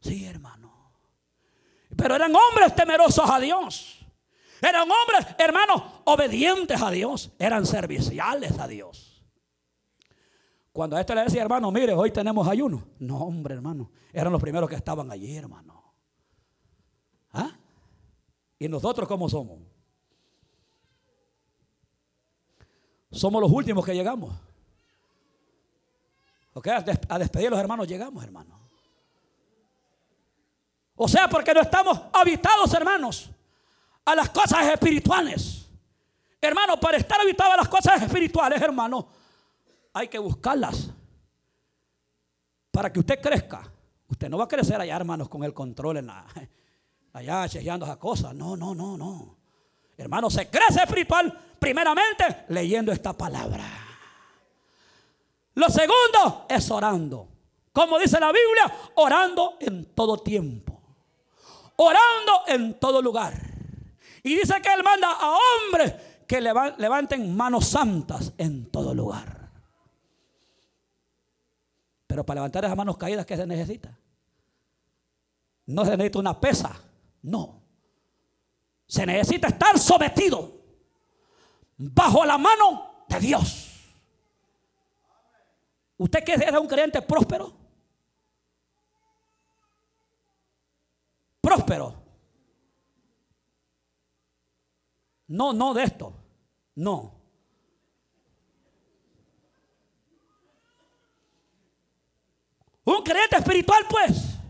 Sí, 0.00 0.24
hermano. 0.24 0.72
Pero 1.94 2.16
eran 2.16 2.34
hombres 2.34 2.74
temerosos 2.74 3.28
a 3.30 3.38
Dios. 3.38 4.04
Eran 4.60 4.88
hombres, 4.90 5.34
hermanos, 5.38 5.82
obedientes 6.04 6.80
a 6.80 6.90
Dios. 6.90 7.30
Eran 7.38 7.66
serviciales 7.66 8.58
a 8.58 8.66
Dios. 8.66 9.22
Cuando 10.72 10.96
a 10.96 11.00
este 11.00 11.14
le 11.14 11.24
decía, 11.24 11.42
hermano, 11.42 11.70
mire, 11.70 11.92
hoy 11.92 12.10
tenemos 12.10 12.48
ayuno. 12.48 12.88
No, 12.98 13.18
hombre, 13.18 13.54
hermano. 13.54 13.90
Eran 14.12 14.32
los 14.32 14.40
primeros 14.40 14.70
que 14.70 14.76
estaban 14.76 15.12
allí, 15.12 15.36
hermano. 15.36 15.94
¿Ah? 17.32 17.50
¿Y 18.58 18.68
nosotros 18.68 19.06
cómo 19.06 19.28
somos? 19.28 19.71
Somos 23.12 23.42
los 23.42 23.52
últimos 23.52 23.84
que 23.84 23.94
llegamos. 23.94 24.34
¿Ok? 26.54 26.68
A 27.08 27.18
despedir 27.18 27.48
a 27.48 27.50
los 27.50 27.60
hermanos 27.60 27.86
llegamos, 27.86 28.24
hermanos. 28.24 28.58
O 30.96 31.08
sea, 31.08 31.28
porque 31.28 31.54
no 31.54 31.60
estamos 31.60 32.00
habitados, 32.12 32.72
hermanos, 32.74 33.30
a 34.04 34.14
las 34.14 34.30
cosas 34.30 34.66
espirituales. 34.66 35.68
Hermano, 36.40 36.78
para 36.78 36.96
estar 36.96 37.20
habitados 37.20 37.54
a 37.54 37.56
las 37.58 37.68
cosas 37.68 38.02
espirituales, 38.02 38.60
hermano, 38.60 39.06
hay 39.92 40.08
que 40.08 40.18
buscarlas. 40.18 40.90
Para 42.70 42.92
que 42.92 43.00
usted 43.00 43.20
crezca. 43.20 43.70
Usted 44.08 44.28
no 44.28 44.38
va 44.38 44.44
a 44.44 44.48
crecer 44.48 44.80
allá, 44.80 44.96
hermanos, 44.96 45.28
con 45.28 45.44
el 45.44 45.54
control 45.54 45.98
en 45.98 46.06
la, 46.06 46.26
allá 47.12 47.48
chequeando 47.48 47.86
esas 47.86 47.98
cosas. 47.98 48.34
No, 48.34 48.56
no, 48.56 48.74
no, 48.74 48.96
no. 48.96 49.41
Hermano, 50.02 50.28
se 50.30 50.48
crece 50.48 50.82
espiritual 50.82 51.32
primeramente 51.58 52.44
leyendo 52.48 52.92
esta 52.92 53.12
palabra. 53.12 53.64
Lo 55.54 55.68
segundo 55.68 56.46
es 56.48 56.70
orando. 56.70 57.28
Como 57.72 57.98
dice 57.98 58.18
la 58.20 58.32
Biblia, 58.32 58.70
orando 58.96 59.56
en 59.60 59.94
todo 59.94 60.18
tiempo. 60.18 60.80
Orando 61.76 62.42
en 62.48 62.78
todo 62.78 63.00
lugar. 63.00 63.34
Y 64.22 64.34
dice 64.34 64.60
que 64.60 64.72
Él 64.72 64.82
manda 64.82 65.10
a 65.12 65.36
hombres 65.36 65.94
que 66.26 66.40
levanten 66.40 67.34
manos 67.34 67.66
santas 67.68 68.32
en 68.38 68.70
todo 68.70 68.94
lugar. 68.94 69.50
Pero 72.06 72.26
para 72.26 72.40
levantar 72.40 72.64
esas 72.64 72.76
manos 72.76 72.96
caídas, 72.96 73.24
¿qué 73.24 73.36
se 73.36 73.46
necesita? 73.46 73.96
No 75.66 75.84
se 75.84 75.92
necesita 75.92 76.18
una 76.18 76.40
pesa, 76.40 76.78
no. 77.22 77.61
Se 78.92 79.06
necesita 79.06 79.48
estar 79.48 79.78
sometido 79.78 80.52
bajo 81.78 82.26
la 82.26 82.36
mano 82.36 83.06
de 83.08 83.20
Dios. 83.20 83.70
¿Usted 85.96 86.22
que 86.22 86.34
es 86.34 86.52
un 86.52 86.66
creyente 86.68 87.00
próspero? 87.00 87.54
Próspero. 91.40 92.02
No, 95.28 95.54
no 95.54 95.72
de 95.72 95.84
esto. 95.84 96.12
No. 96.74 97.18
Un 102.84 103.02
creyente 103.02 103.36
espiritual, 103.38 103.86
pues. 103.88 104.41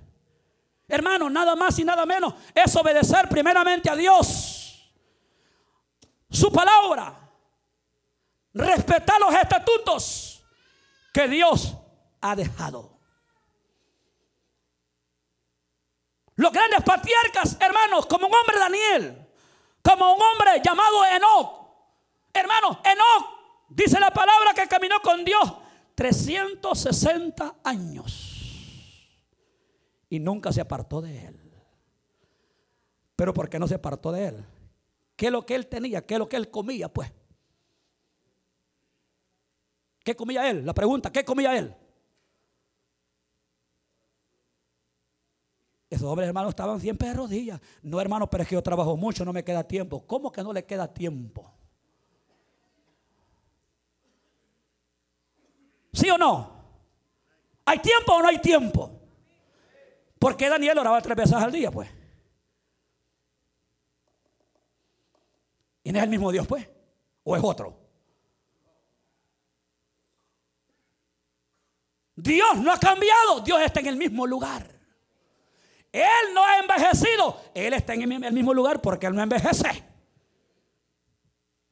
Hermano, 0.93 1.31
nada 1.31 1.57
más 1.57 1.79
y 1.79 1.85
nada 1.85 2.05
menos 2.05 2.35
es 2.55 2.77
obedecer 2.77 3.27
primeramente 3.27 3.89
a 3.89 3.97
Dios. 3.97 4.93
Su 6.31 6.53
palabra. 6.53 7.19
Respetar 8.53 9.19
los 9.19 9.35
estatutos 9.35 10.45
que 11.15 11.29
Dios 11.29 11.75
ha 12.21 12.37
dejado. 12.37 12.99
Los 16.35 16.53
grandes 16.53 16.83
patriarcas, 16.83 17.57
hermanos, 17.59 18.05
como 18.05 18.27
un 18.27 18.35
hombre 18.35 18.59
Daniel, 18.59 19.29
como 19.83 20.13
un 20.13 20.21
hombre 20.21 20.61
llamado 20.63 21.07
Enoch. 21.07 21.71
Hermanos, 22.35 22.77
Enoch 22.85 23.67
dice 23.71 23.99
la 23.99 24.11
palabra 24.11 24.53
que 24.53 24.69
caminó 24.69 25.01
con 25.01 25.25
Dios 25.25 25.55
360 25.95 27.55
años 27.65 28.22
y 30.13 30.21
nunca 30.21 30.53
se 30.53 30.61
apartó 30.61 31.01
de 31.01 31.25
él. 31.25 31.41
Pero 33.17 33.33
¿por 33.33 33.49
qué 33.49 33.59
no 33.59 33.67
se 33.67 33.77
apartó 33.77 34.13
de 34.13 34.27
él? 34.27 34.45
¿Qué 35.17 35.27
es 35.27 35.33
lo 35.33 35.47
que 35.47 35.55
él 35.55 35.67
tenía? 35.69 36.05
¿Qué 36.05 36.17
es 36.17 36.19
lo 36.19 36.29
que 36.29 36.37
él 36.37 36.51
comía? 36.51 36.93
Pues. 36.93 37.11
¿Qué 40.05 40.15
comía 40.15 40.51
él? 40.51 40.67
La 40.67 40.75
pregunta, 40.75 41.11
¿qué 41.11 41.25
comía 41.25 41.57
él? 41.57 41.75
Esos 45.89 46.07
hombres 46.07 46.29
hermanos 46.29 46.51
estaban 46.51 46.79
siempre 46.79 47.09
de 47.09 47.15
rodillas. 47.15 47.59
No 47.81 47.99
hermano, 47.99 48.29
pero 48.29 48.43
es 48.43 48.51
que 48.51 48.55
yo 48.55 48.63
trabajo 48.63 48.95
mucho, 48.99 49.25
no 49.25 49.33
me 49.33 49.43
queda 49.43 49.67
tiempo. 49.67 50.07
¿Cómo 50.07 50.31
que 50.31 50.43
no 50.43 50.53
le 50.53 50.67
queda 50.67 50.93
tiempo? 50.93 51.51
¿Sí 55.91 56.11
o 56.11 56.19
no? 56.19 56.53
¿Hay 57.65 57.79
tiempo 57.79 58.13
o 58.13 58.21
no 58.21 58.29
hay 58.29 58.41
tiempo? 58.41 59.02
¿Por 60.23 60.37
qué 60.37 60.49
Daniel 60.49 60.79
oraba 60.79 61.03
tres 61.03 61.17
veces 61.17 61.33
al 61.33 61.51
día, 61.51 61.73
pues? 61.73 61.91
¿Y 65.83 65.91
no 65.91 65.99
es 65.99 66.05
el 66.05 66.11
mismo 66.11 66.31
Dios, 66.31 66.47
pues? 66.47 66.65
¿O 67.25 67.37
es 67.37 67.43
otro? 67.43 67.77
Dios 72.15 72.57
no 72.59 72.71
ha 72.73 72.79
cambiado, 72.79 73.41
Dios 73.41 73.63
está 73.63 73.81
en 73.81 73.87
el 73.87 73.97
mismo 73.97 74.25
lugar. 74.25 74.65
Él 75.91 76.33
no 76.33 76.45
ha 76.45 76.61
envejecido. 76.61 77.41
Él 77.53 77.73
está 77.73 77.95
en 77.95 78.13
el 78.13 78.33
mismo 78.33 78.55
lugar 78.55 78.81
porque 78.81 79.07
Él 79.07 79.17
no 79.17 79.23
envejece. 79.25 79.83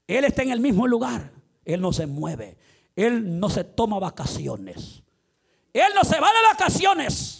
Él 0.08 0.24
está 0.24 0.42
en 0.42 0.50
el 0.50 0.58
mismo 0.58 0.88
lugar. 0.88 1.30
Él 1.64 1.80
no 1.80 1.92
se 1.92 2.04
mueve. 2.08 2.58
Él 2.96 3.38
no 3.38 3.48
se 3.48 3.62
toma 3.62 4.00
vacaciones. 4.00 5.04
Él 5.72 5.92
no 5.94 6.02
se 6.02 6.18
va 6.18 6.32
de 6.32 6.42
vacaciones. 6.48 7.39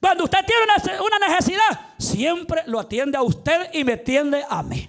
Cuando 0.00 0.24
usted 0.24 0.38
tiene 0.46 0.64
una 0.64 1.28
necesidad, 1.28 1.94
siempre 1.98 2.62
lo 2.66 2.80
atiende 2.80 3.18
a 3.18 3.22
usted 3.22 3.70
y 3.74 3.84
me 3.84 3.92
atiende 3.94 4.44
a 4.48 4.62
mí. 4.62 4.88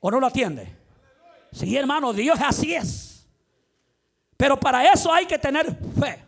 ¿O 0.00 0.10
no 0.10 0.20
lo 0.20 0.26
atiende? 0.28 0.76
Sí, 1.52 1.76
hermano, 1.76 2.12
Dios 2.12 2.38
así 2.40 2.74
es. 2.74 3.26
Pero 4.36 4.60
para 4.60 4.92
eso 4.92 5.12
hay 5.12 5.26
que 5.26 5.38
tener 5.38 5.66
fe. 5.98 6.24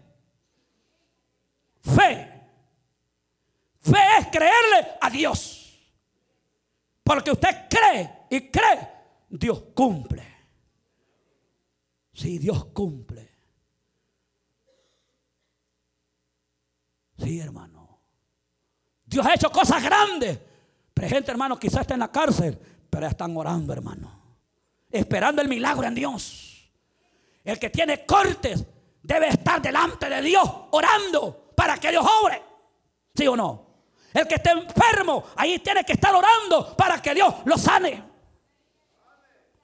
Fe. 1.83 2.39
Fe 3.81 3.99
es 4.19 4.27
creerle 4.27 4.89
a 5.01 5.11
Dios. 5.11 5.59
Porque 7.05 7.31
usted 7.31 7.69
cree 7.71 8.11
y 8.29 8.51
cree, 8.51 8.89
Dios 9.29 9.63
cumple. 9.75 10.27
Sí, 12.13 12.39
Dios 12.39 12.65
cumple. 12.67 13.28
Sí, 17.19 17.41
hermano. 17.41 18.01
Dios 19.05 19.27
ha 19.27 19.35
hecho 19.35 19.51
cosas 19.51 19.83
grandes. 19.83 20.39
Pero 20.95 21.09
gente, 21.09 21.31
hermano, 21.31 21.59
quizás 21.59 21.83
está 21.83 21.95
en 21.95 22.01
la 22.01 22.13
cárcel, 22.13 22.59
pero 22.91 23.03
ya 23.03 23.11
están 23.11 23.37
orando, 23.37 23.73
hermano. 23.73 24.39
Esperando 24.91 25.43
el 25.43 25.49
milagro 25.49 25.87
en 25.87 25.95
Dios. 25.95 26.71
El 27.45 27.59
que 27.59 27.71
tiene 27.71 28.05
cortes 28.05 28.65
debe 29.03 29.29
estar 29.29 29.63
delante 29.63 30.09
de 30.09 30.21
Dios 30.23 30.49
orando 30.71 31.53
para 31.55 31.79
que 31.79 31.91
Dios 31.91 32.05
obre. 32.23 32.43
¿Sí 33.15 33.27
o 33.27 33.37
no? 33.37 33.67
El 34.13 34.27
que 34.27 34.37
esté 34.37 34.51
enfermo, 34.51 35.25
ahí 35.37 35.59
tiene 35.59 35.85
que 35.85 35.93
estar 35.93 36.15
orando 36.15 36.77
para 36.77 37.01
que 37.01 37.15
Dios 37.15 37.35
lo 37.45 37.57
sane. 37.57 38.03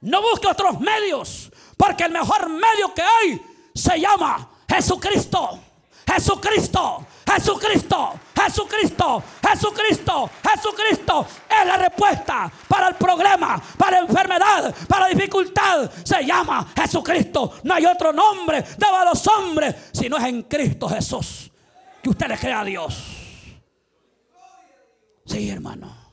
No 0.01 0.21
busque 0.21 0.47
otros 0.47 0.81
medios, 0.81 1.51
porque 1.77 2.05
el 2.05 2.13
mejor 2.13 2.49
medio 2.49 2.93
que 2.95 3.03
hay 3.03 3.41
se 3.75 3.99
llama 3.99 4.51
Jesucristo. 4.69 5.59
Jesucristo, 6.07 7.07
Jesucristo, 7.27 8.21
Jesucristo, 8.35 9.23
Jesucristo, 9.43 10.31
Jesucristo 10.43 11.27
es 11.49 11.67
la 11.67 11.77
respuesta 11.77 12.53
para 12.69 12.89
el 12.89 12.95
problema, 12.95 13.61
para 13.79 14.01
la 14.01 14.07
enfermedad, 14.07 14.75
para 14.87 15.09
la 15.09 15.15
dificultad. 15.15 15.91
Se 16.05 16.25
llama 16.25 16.67
Jesucristo. 16.77 17.55
No 17.63 17.75
hay 17.75 17.87
otro 17.87 18.13
nombre 18.13 18.65
dado 18.77 18.97
a 18.97 19.05
los 19.07 19.27
hombres 19.27 19.75
si 19.93 20.09
no 20.09 20.17
es 20.19 20.25
en 20.25 20.43
Cristo 20.43 20.89
Jesús. 20.89 21.51
Que 22.03 22.11
usted 22.11 22.29
le 22.29 22.37
crea 22.37 22.61
a 22.61 22.65
Dios. 22.65 23.03
Sí, 25.25 25.49
hermano. 25.49 26.05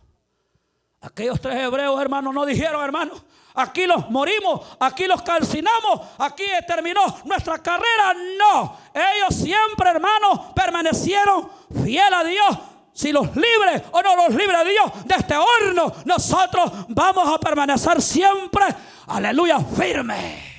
Aquellos 1.01 1.41
tres 1.41 1.56
hebreos, 1.56 1.99
hermano, 1.99 2.32
no 2.32 2.45
dijeron, 2.45 2.84
hermano, 2.84 3.13
aquí 3.55 3.85
los 3.85 4.09
morimos, 4.09 4.61
aquí 4.79 5.05
los 5.05 5.21
calcinamos, 5.21 6.01
aquí 6.17 6.43
terminó 6.67 7.01
nuestra 7.25 7.59
carrera. 7.59 8.13
No, 8.37 8.77
ellos 8.93 9.35
siempre, 9.35 9.89
hermano, 9.89 10.53
permanecieron 10.53 11.49
fiel 11.83 12.13
a 12.13 12.23
Dios. 12.23 12.57
Si 12.93 13.11
los 13.11 13.27
libre 13.35 13.83
o 13.91 14.01
no 14.01 14.15
los 14.15 14.35
libre 14.35 14.57
Dios 14.65 15.05
de 15.05 15.15
este 15.15 15.35
horno, 15.35 15.93
nosotros 16.05 16.85
vamos 16.89 17.33
a 17.33 17.39
permanecer 17.39 18.01
siempre, 18.01 18.65
aleluya, 19.07 19.59
firme. 19.59 20.51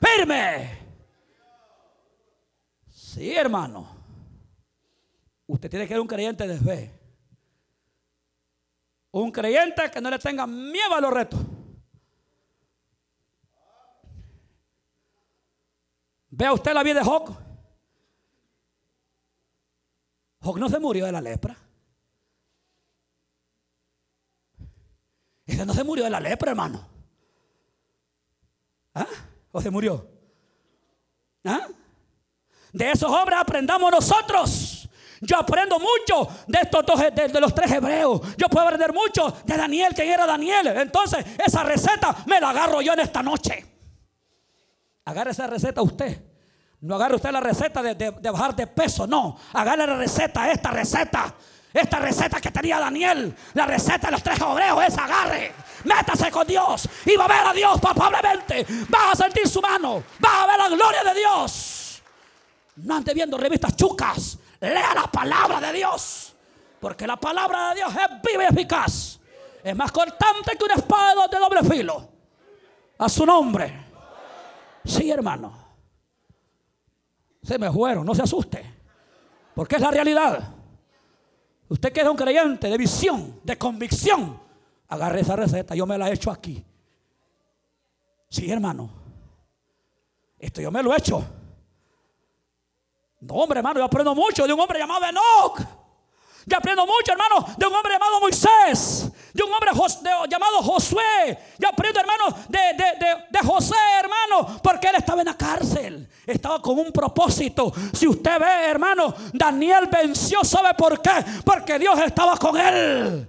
Firme. 0.00 0.78
Sí, 2.90 3.32
hermano. 3.32 3.88
Usted 5.46 5.70
tiene 5.70 5.86
que 5.86 5.94
ser 5.94 6.00
un 6.00 6.06
creyente 6.06 6.46
de 6.46 6.58
fe. 6.58 7.00
Un 9.12 9.30
creyente 9.30 9.90
que 9.90 10.00
no 10.00 10.10
le 10.10 10.18
tenga 10.18 10.46
miedo 10.46 10.94
a 10.94 11.00
los 11.00 11.12
retos. 11.12 11.40
Vea 16.36 16.52
usted 16.52 16.74
la 16.74 16.82
vida 16.82 16.98
de 16.98 17.04
Joc. 17.04 17.30
Joc 20.40 20.58
no 20.58 20.68
se 20.68 20.80
murió 20.80 21.06
de 21.06 21.12
la 21.12 21.20
lepra. 21.20 21.56
Ese 25.46 25.64
no 25.64 25.72
se 25.72 25.84
murió 25.84 26.04
de 26.04 26.10
la 26.10 26.18
lepra, 26.18 26.50
hermano. 26.50 26.88
¿Ah? 28.94 29.06
¿O 29.52 29.60
se 29.60 29.70
murió? 29.70 30.10
¿Ah? 31.44 31.68
De 32.72 32.90
esos 32.90 33.10
hombres 33.10 33.38
aprendamos 33.38 33.92
nosotros. 33.92 34.88
Yo 35.20 35.38
aprendo 35.38 35.78
mucho 35.78 36.28
de 36.48 36.58
estos 36.62 36.84
dos, 36.84 37.00
de, 37.14 37.40
los 37.40 37.54
tres 37.54 37.70
hebreos. 37.70 38.20
Yo 38.36 38.48
puedo 38.48 38.66
aprender 38.66 38.92
mucho 38.92 39.30
de 39.44 39.56
Daniel, 39.56 39.94
que 39.94 40.10
era 40.10 40.26
Daniel. 40.26 40.66
Entonces, 40.66 41.24
esa 41.46 41.62
receta 41.62 42.24
me 42.26 42.40
la 42.40 42.50
agarro 42.50 42.82
yo 42.82 42.92
en 42.92 43.00
esta 43.00 43.22
noche. 43.22 43.73
Agarre 45.04 45.32
esa 45.32 45.46
receta 45.46 45.82
usted. 45.82 46.22
No 46.80 46.96
agarre 46.96 47.16
usted 47.16 47.30
la 47.30 47.40
receta 47.40 47.82
de, 47.82 48.10
bajar 48.10 48.54
de 48.54 48.66
peso, 48.66 49.06
no. 49.06 49.38
Agarre 49.52 49.86
la 49.86 49.96
receta, 49.96 50.50
esta 50.50 50.70
receta. 50.70 51.34
Esta 51.72 51.98
receta 51.98 52.40
que 52.40 52.52
tenía 52.52 52.78
Daniel, 52.78 53.34
la 53.54 53.66
receta 53.66 54.06
de 54.06 54.12
los 54.12 54.22
tres 54.22 54.38
hebreos, 54.40 54.84
esa 54.86 55.04
agarre. 55.04 55.52
Métase 55.82 56.30
con 56.30 56.46
Dios 56.46 56.88
y 57.04 57.16
va 57.16 57.24
a 57.24 57.28
ver 57.28 57.46
a 57.48 57.52
Dios 57.52 57.80
palpablemente. 57.80 58.64
Va 58.94 59.10
a 59.10 59.16
sentir 59.16 59.48
su 59.48 59.60
mano. 59.60 60.02
Va 60.24 60.44
a 60.44 60.46
ver 60.46 60.56
la 60.56 60.68
gloria 60.68 61.02
de 61.02 61.14
Dios. 61.18 62.02
No 62.76 62.96
ande 62.96 63.12
viendo 63.12 63.36
revistas 63.36 63.74
chucas. 63.74 64.38
Lea 64.60 64.94
la 64.94 65.10
palabra 65.10 65.60
de 65.60 65.72
Dios. 65.72 66.34
Porque 66.80 67.06
la 67.06 67.16
palabra 67.16 67.70
de 67.70 67.76
Dios 67.76 67.92
es 67.92 68.22
viva 68.22 68.44
y 68.44 68.46
eficaz. 68.46 69.18
Es 69.62 69.74
más 69.74 69.90
cortante 69.90 70.56
que 70.56 70.64
una 70.64 70.74
espada 70.74 71.26
de 71.26 71.38
doble 71.38 71.62
filo. 71.62 72.08
A 72.98 73.08
su 73.08 73.26
nombre. 73.26 73.83
Sí, 74.84 75.10
hermano. 75.10 75.52
Se 77.42 77.58
me 77.58 77.70
fueron, 77.70 78.06
no 78.06 78.14
se 78.14 78.22
asuste. 78.22 78.64
Porque 79.54 79.76
es 79.76 79.80
la 79.80 79.90
realidad. 79.90 80.54
Usted 81.68 81.92
que 81.92 82.00
es 82.00 82.08
un 82.08 82.16
creyente 82.16 82.68
de 82.68 82.76
visión, 82.76 83.40
de 83.42 83.56
convicción, 83.56 84.38
agarre 84.88 85.20
esa 85.20 85.36
receta. 85.36 85.74
Yo 85.74 85.86
me 85.86 85.96
la 85.96 86.10
he 86.10 86.14
hecho 86.14 86.30
aquí. 86.30 86.64
Sí, 88.28 88.50
hermano. 88.50 88.90
Esto 90.38 90.60
yo 90.60 90.70
me 90.70 90.82
lo 90.82 90.92
he 90.92 90.98
hecho. 90.98 91.24
No, 93.20 93.34
hombre, 93.34 93.60
hermano, 93.60 93.80
yo 93.80 93.84
aprendo 93.84 94.14
mucho 94.14 94.46
de 94.46 94.52
un 94.52 94.60
hombre 94.60 94.78
llamado 94.78 95.06
Enoch. 95.06 95.83
Yo 96.46 96.58
aprendo 96.58 96.84
mucho, 96.86 97.12
hermano, 97.12 97.54
de 97.56 97.66
un 97.66 97.74
hombre 97.74 97.94
llamado 97.94 98.20
Moisés, 98.20 99.10
de 99.32 99.42
un 99.42 99.52
hombre 99.52 99.70
llamado 100.28 100.62
Josué. 100.62 101.38
Yo 101.58 101.68
aprendo, 101.68 102.00
hermano, 102.00 102.24
de, 102.48 103.38
José, 103.44 103.76
hermano, 103.98 104.60
porque 104.62 104.88
él 104.88 104.96
estaba 104.96 105.22
en 105.22 105.26
la 105.26 105.36
cárcel. 105.36 106.08
Estaba 106.26 106.60
con 106.60 106.78
un 106.78 106.92
propósito. 106.92 107.72
Si 107.92 108.06
usted 108.06 108.38
ve, 108.38 108.70
hermano, 108.70 109.14
Daniel 109.32 109.88
venció, 109.90 110.44
¿sabe 110.44 110.74
por 110.74 111.00
qué? 111.00 111.24
Porque 111.44 111.78
Dios 111.78 111.98
estaba 112.00 112.36
con 112.36 112.56
él. 112.58 113.28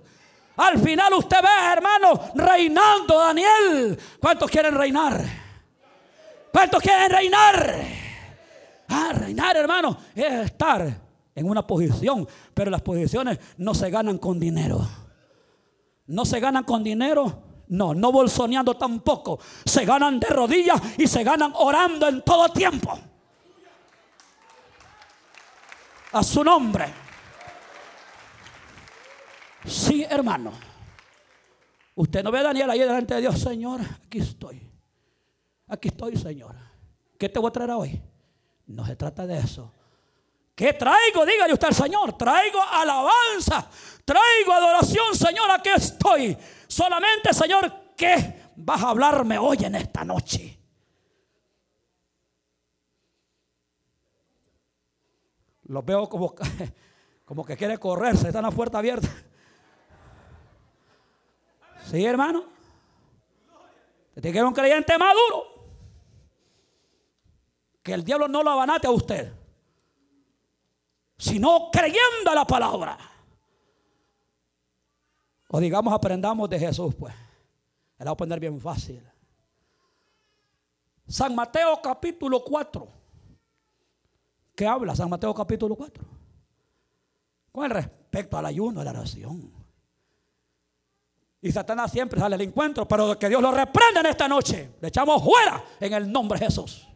Al 0.57 0.79
final 0.79 1.13
usted 1.13 1.41
ve, 1.41 1.71
hermano, 1.71 2.31
reinando 2.35 3.17
Daniel. 3.17 3.97
¿Cuántos 4.19 4.49
quieren 4.49 4.75
reinar? 4.75 5.23
¿Cuántos 6.51 6.81
quieren 6.81 7.09
reinar? 7.09 7.81
Ah, 8.89 9.11
reinar, 9.13 9.57
hermano, 9.57 9.97
es 10.15 10.33
estar 10.45 11.04
en 11.35 11.49
una 11.49 11.67
posición, 11.67 12.27
pero 12.53 12.71
las 12.71 12.81
posiciones 12.81 13.37
no 13.57 13.73
se 13.73 13.89
ganan 13.89 14.17
con 14.17 14.39
dinero. 14.39 14.87
No 16.07 16.23
se 16.23 16.39
ganan 16.39 16.63
con 16.63 16.83
dinero, 16.83 17.43
no, 17.67 17.93
no 17.93 18.11
bolsoneando 18.11 18.75
tampoco. 18.75 19.39
Se 19.65 19.85
ganan 19.85 20.19
de 20.19 20.27
rodillas 20.27 20.81
y 20.97 21.07
se 21.07 21.23
ganan 21.23 21.51
orando 21.55 22.07
en 22.07 22.21
todo 22.21 22.49
tiempo. 22.49 22.97
A 26.13 26.23
su 26.23 26.43
nombre. 26.43 26.85
Sí, 29.65 30.05
hermano. 30.09 30.53
Usted 31.95 32.23
no 32.23 32.31
ve 32.31 32.39
a 32.39 32.43
Daniel 32.43 32.69
ahí 32.69 32.79
delante 32.79 33.15
de 33.15 33.21
Dios, 33.21 33.39
Señor. 33.39 33.81
Aquí 34.05 34.19
estoy. 34.19 34.61
Aquí 35.67 35.89
estoy, 35.89 36.15
Señor. 36.15 36.55
¿Qué 37.17 37.27
te 37.27 37.39
voy 37.39 37.49
a 37.49 37.51
traer 37.51 37.71
hoy? 37.71 38.01
No 38.67 38.85
se 38.85 38.95
trata 38.95 39.25
de 39.25 39.39
eso. 39.39 39.71
¿Qué 40.55 40.71
traigo? 40.71 41.25
Dígale 41.25 41.53
usted 41.53 41.67
al 41.67 41.75
Señor. 41.75 42.17
Traigo 42.17 42.61
alabanza. 42.61 43.69
Traigo 44.05 44.53
adoración, 44.53 45.13
Señor. 45.13 45.51
Aquí 45.51 45.69
estoy. 45.69 46.37
Solamente, 46.65 47.33
Señor, 47.33 47.71
¿qué 47.97 48.51
vas 48.55 48.81
a 48.81 48.89
hablarme 48.89 49.37
hoy 49.37 49.57
en 49.65 49.75
esta 49.75 50.05
noche? 50.05 50.57
Los 55.63 55.83
veo 55.83 56.07
como, 56.07 56.33
como 57.25 57.43
que 57.43 57.57
quiere 57.57 57.77
correrse. 57.77 58.27
Está 58.27 58.39
en 58.39 58.45
la 58.45 58.51
puerta 58.51 58.77
abierta. 58.77 59.09
Sí, 61.91 62.05
hermano. 62.05 62.45
Te 64.21 64.31
que 64.31 64.41
un 64.41 64.53
creyente 64.53 64.97
maduro. 64.97 65.47
Que 67.83 67.93
el 67.93 68.05
diablo 68.05 68.29
no 68.29 68.41
lo 68.41 68.51
abanate 68.51 68.87
a 68.87 68.91
usted. 68.91 69.44
Sino 71.17 71.69
creyendo 71.71 72.31
a 72.31 72.35
la 72.35 72.45
palabra. 72.45 72.97
O 75.49 75.59
digamos, 75.59 75.93
aprendamos 75.93 76.49
de 76.49 76.59
Jesús, 76.59 76.93
pues. 76.95 77.13
Le 77.97 78.05
va 78.05 78.11
a 78.11 78.17
poner 78.17 78.39
bien 78.39 78.59
fácil. 78.59 79.01
San 81.07 81.35
Mateo 81.35 81.79
capítulo 81.81 82.43
4. 82.43 82.87
¿Qué 84.55 84.65
habla 84.65 84.95
San 84.95 85.09
Mateo 85.09 85.33
capítulo 85.33 85.75
4? 85.75 86.03
Con 87.51 87.65
el 87.65 87.71
respecto 87.71 88.37
al 88.37 88.45
ayuno, 88.45 88.81
a 88.81 88.83
la 88.83 88.91
oración. 88.91 89.53
Y 91.41 91.51
Satanás 91.51 91.91
siempre 91.91 92.19
sale 92.19 92.35
al 92.35 92.41
encuentro, 92.41 92.87
pero 92.87 93.19
que 93.19 93.29
Dios 93.29 93.41
lo 93.41 93.51
reprenda 93.51 93.99
en 93.99 94.07
esta 94.07 94.27
noche. 94.27 94.71
Le 94.81 94.87
echamos 94.87 95.23
fuera 95.23 95.63
en 95.79 95.93
el 95.93 96.11
nombre 96.11 96.39
de 96.39 96.45
Jesús. 96.47 96.87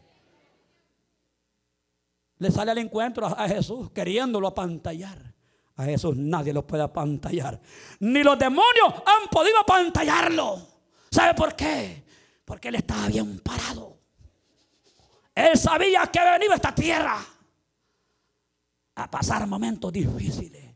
Le 2.40 2.50
sale 2.50 2.72
al 2.72 2.78
encuentro 2.78 3.26
a 3.26 3.46
Jesús 3.48 3.90
queriéndolo 3.92 4.48
apantallar. 4.48 5.32
A 5.76 5.84
Jesús 5.84 6.16
nadie 6.16 6.52
lo 6.52 6.66
puede 6.66 6.82
apantallar. 6.82 7.60
Ni 8.00 8.22
los 8.22 8.36
demonios 8.38 8.88
han 9.06 9.28
podido 9.30 9.60
apantallarlo. 9.60 10.58
¿Sabe 11.10 11.34
por 11.34 11.54
qué? 11.54 12.04
Porque 12.44 12.68
él 12.68 12.74
estaba 12.74 13.06
bien 13.06 13.38
parado. 13.38 14.00
Él 15.34 15.56
sabía 15.56 16.06
que 16.08 16.18
había 16.18 16.32
venido 16.32 16.52
a 16.52 16.56
esta 16.56 16.74
tierra 16.74 17.16
a 18.96 19.10
pasar 19.10 19.46
momentos 19.46 19.92
difíciles. 19.92 20.74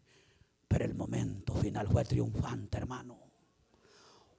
Pero 0.69 0.85
el 0.85 0.95
momento 0.95 1.55
final 1.55 1.89
fue 1.89 2.05
triunfante, 2.05 2.79
hermano 2.79 3.25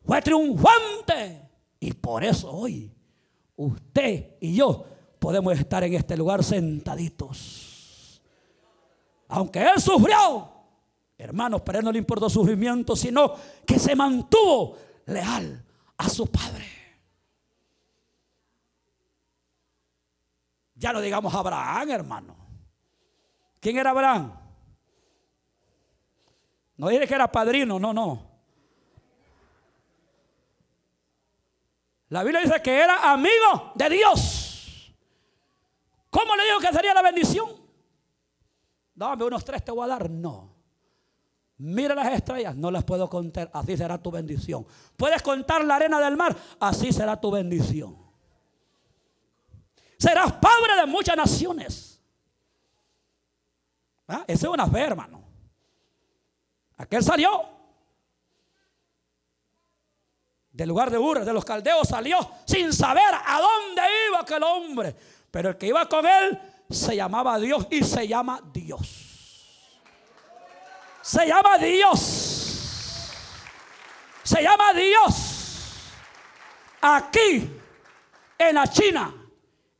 fue 0.05 0.21
triunfante. 0.21 1.49
Y 1.79 1.93
por 1.93 2.23
eso 2.23 2.51
hoy 2.51 2.91
usted 3.55 4.37
y 4.39 4.55
yo 4.55 4.85
podemos 5.19 5.57
estar 5.57 5.83
en 5.83 5.93
este 5.93 6.15
lugar 6.17 6.43
sentaditos. 6.43 8.21
Aunque 9.27 9.61
Él 9.61 9.81
sufrió, 9.81 10.49
hermanos, 11.17 11.61
pero 11.65 11.79
Él 11.79 11.85
no 11.85 11.91
le 11.91 11.99
importó 11.99 12.29
sufrimiento, 12.29 12.95
sino 12.95 13.33
que 13.65 13.79
se 13.79 13.95
mantuvo 13.95 14.77
leal 15.05 15.65
a 15.97 16.09
su 16.09 16.27
Padre. 16.27 16.65
Ya 20.75 20.91
no 20.91 21.01
digamos 21.01 21.33
Abraham, 21.33 21.89
hermano. 21.89 22.35
¿Quién 23.59 23.77
era 23.77 23.91
Abraham? 23.91 24.33
No 26.77 26.89
dije 26.89 27.07
que 27.07 27.15
era 27.15 27.31
padrino, 27.31 27.79
no, 27.79 27.93
no. 27.93 28.35
La 32.09 32.23
Biblia 32.23 32.41
dice 32.41 32.61
que 32.61 32.77
era 32.77 33.11
amigo 33.11 33.71
de 33.75 33.89
Dios. 33.89 34.44
¿Cómo 36.15 36.33
le 36.37 36.45
digo 36.45 36.59
que 36.59 36.71
sería 36.71 36.93
la 36.93 37.01
bendición? 37.01 37.49
Dame 38.93 39.25
unos 39.25 39.43
tres, 39.43 39.65
te 39.65 39.71
voy 39.73 39.83
a 39.83 39.87
dar. 39.87 40.09
No. 40.09 40.55
Mira 41.57 41.93
las 41.93 42.07
estrellas, 42.13 42.55
no 42.55 42.71
las 42.71 42.85
puedo 42.85 43.09
contar. 43.09 43.51
Así 43.53 43.75
será 43.75 44.01
tu 44.01 44.11
bendición. 44.11 44.65
Puedes 44.95 45.21
contar 45.21 45.65
la 45.65 45.75
arena 45.75 45.99
del 45.99 46.15
mar, 46.15 46.33
así 46.57 46.93
será 46.93 47.19
tu 47.19 47.31
bendición. 47.31 47.97
Serás 49.97 50.31
padre 50.31 50.77
de 50.77 50.85
muchas 50.85 51.17
naciones. 51.17 52.01
¿Ah? 54.07 54.23
Esa 54.25 54.47
es 54.47 54.53
una 54.53 54.67
fe, 54.67 54.79
hermano. 54.79 55.21
Aquel 56.77 57.03
salió 57.03 57.43
del 60.49 60.69
lugar 60.69 60.89
de 60.89 60.97
Ur, 60.97 61.25
de 61.25 61.33
los 61.33 61.43
caldeos, 61.43 61.85
salió 61.85 62.17
sin 62.45 62.71
saber 62.71 63.13
a 63.25 63.41
dónde 63.41 63.81
iba 64.07 64.21
aquel 64.21 64.43
hombre. 64.43 64.95
Pero 65.35 65.49
el 65.49 65.57
que 65.57 65.67
iba 65.67 65.85
con 65.89 66.05
él 66.07 66.39
se 66.69 66.95
llamaba 66.95 67.37
Dios 67.37 67.67
y 67.69 67.83
se 67.83 68.07
llama 68.07 68.39
Dios. 68.53 69.81
Se 71.01 71.27
llama 71.27 71.57
Dios. 71.57 73.11
Se 74.23 74.41
llama 74.41 74.71
Dios. 74.71 75.13
Aquí, 76.79 77.51
en 78.37 78.55
la 78.55 78.65
China, 78.65 79.13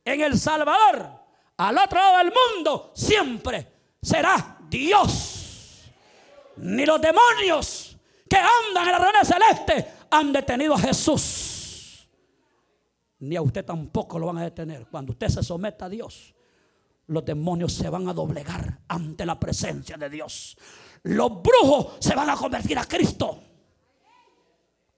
en 0.04 0.20
El 0.20 0.38
Salvador, 0.38 1.08
al 1.56 1.78
otro 1.78 2.00
lado 2.00 2.18
del 2.18 2.34
mundo, 2.34 2.92
siempre 2.94 3.66
será 4.02 4.58
Dios. 4.68 5.90
Ni 6.56 6.84
los 6.84 7.00
demonios 7.00 7.96
que 8.28 8.36
andan 8.36 8.84
en 8.84 8.92
la 8.92 8.98
reunión 8.98 9.24
celeste 9.24 9.90
han 10.10 10.34
detenido 10.34 10.74
a 10.74 10.78
Jesús. 10.78 11.55
Ni 13.20 13.36
a 13.36 13.42
usted 13.42 13.64
tampoco 13.64 14.18
lo 14.18 14.26
van 14.26 14.38
a 14.38 14.44
detener. 14.44 14.86
Cuando 14.86 15.12
usted 15.12 15.28
se 15.28 15.42
someta 15.42 15.86
a 15.86 15.88
Dios, 15.88 16.34
los 17.06 17.24
demonios 17.24 17.72
se 17.72 17.88
van 17.88 18.08
a 18.08 18.12
doblegar 18.12 18.80
ante 18.88 19.24
la 19.24 19.38
presencia 19.38 19.96
de 19.96 20.10
Dios. 20.10 20.56
Los 21.04 21.42
brujos 21.42 21.96
se 22.00 22.14
van 22.14 22.28
a 22.28 22.36
convertir 22.36 22.78
a 22.78 22.84
Cristo. 22.84 23.42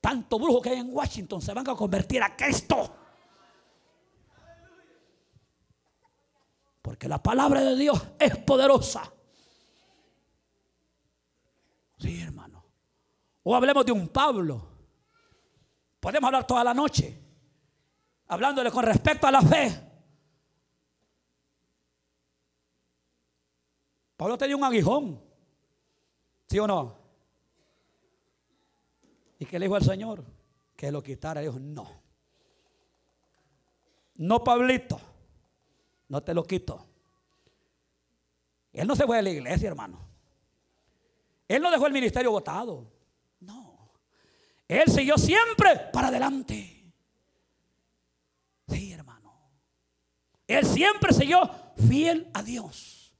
Tanto 0.01 0.39
brujo 0.39 0.61
que 0.61 0.71
hay 0.71 0.79
en 0.79 0.95
Washington 0.95 1.43
se 1.43 1.53
van 1.53 1.69
a 1.69 1.75
convertir 1.75 2.23
a 2.23 2.35
Cristo. 2.37 2.95
Porque 6.83 7.09
la 7.09 7.23
palabra 7.23 7.61
de 7.61 7.77
Dios 7.77 8.03
es 8.19 8.37
poderosa. 8.39 9.13
Sí, 11.99 12.21
hermano. 12.21 12.65
O 13.43 13.55
hablemos 13.55 13.85
de 13.85 13.93
un 13.93 14.09
Pablo 14.09 14.79
Podemos 16.01 16.29
hablar 16.29 16.47
toda 16.47 16.65
la 16.65 16.75
noche 16.75 17.28
hablándole 18.29 18.71
con 18.71 18.85
respecto 18.85 19.27
a 19.27 19.31
la 19.31 19.43
fe. 19.43 19.85
Pablo 24.17 24.37
tenía 24.37 24.57
un 24.57 24.65
aguijón, 24.65 25.21
¿sí 26.49 26.59
o 26.59 26.67
no? 26.67 26.97
¿Y 29.39 29.47
qué 29.47 29.59
le 29.59 29.67
dijo 29.67 29.77
al 29.77 29.85
Señor? 29.85 30.25
Que 30.77 30.91
lo 30.91 31.03
quitara. 31.03 31.41
Dijo, 31.41 31.59
no. 31.59 31.89
No, 34.17 34.43
Pablito, 34.43 35.01
no 36.09 36.23
te 36.23 36.35
lo 36.35 36.43
quito. 36.43 36.85
Él 38.73 38.87
no 38.87 38.97
se 38.97 39.07
fue 39.07 39.19
a 39.19 39.23
la 39.23 39.31
iglesia, 39.31 39.69
hermano. 39.69 40.01
Él 41.47 41.63
no 41.63 41.71
dejó 41.71 41.87
el 41.87 41.93
ministerio 41.93 42.33
votado. 42.33 42.99
Él 44.69 44.91
siguió 44.91 45.17
siempre 45.17 45.89
para 45.93 46.09
adelante. 46.09 46.93
Sí, 48.69 48.93
hermano. 48.93 49.33
Él 50.49 50.67
siempre 50.67 51.13
siguió 51.13 51.49
fiel 51.89 52.29
a 52.33 52.43
Dios. 52.43 53.15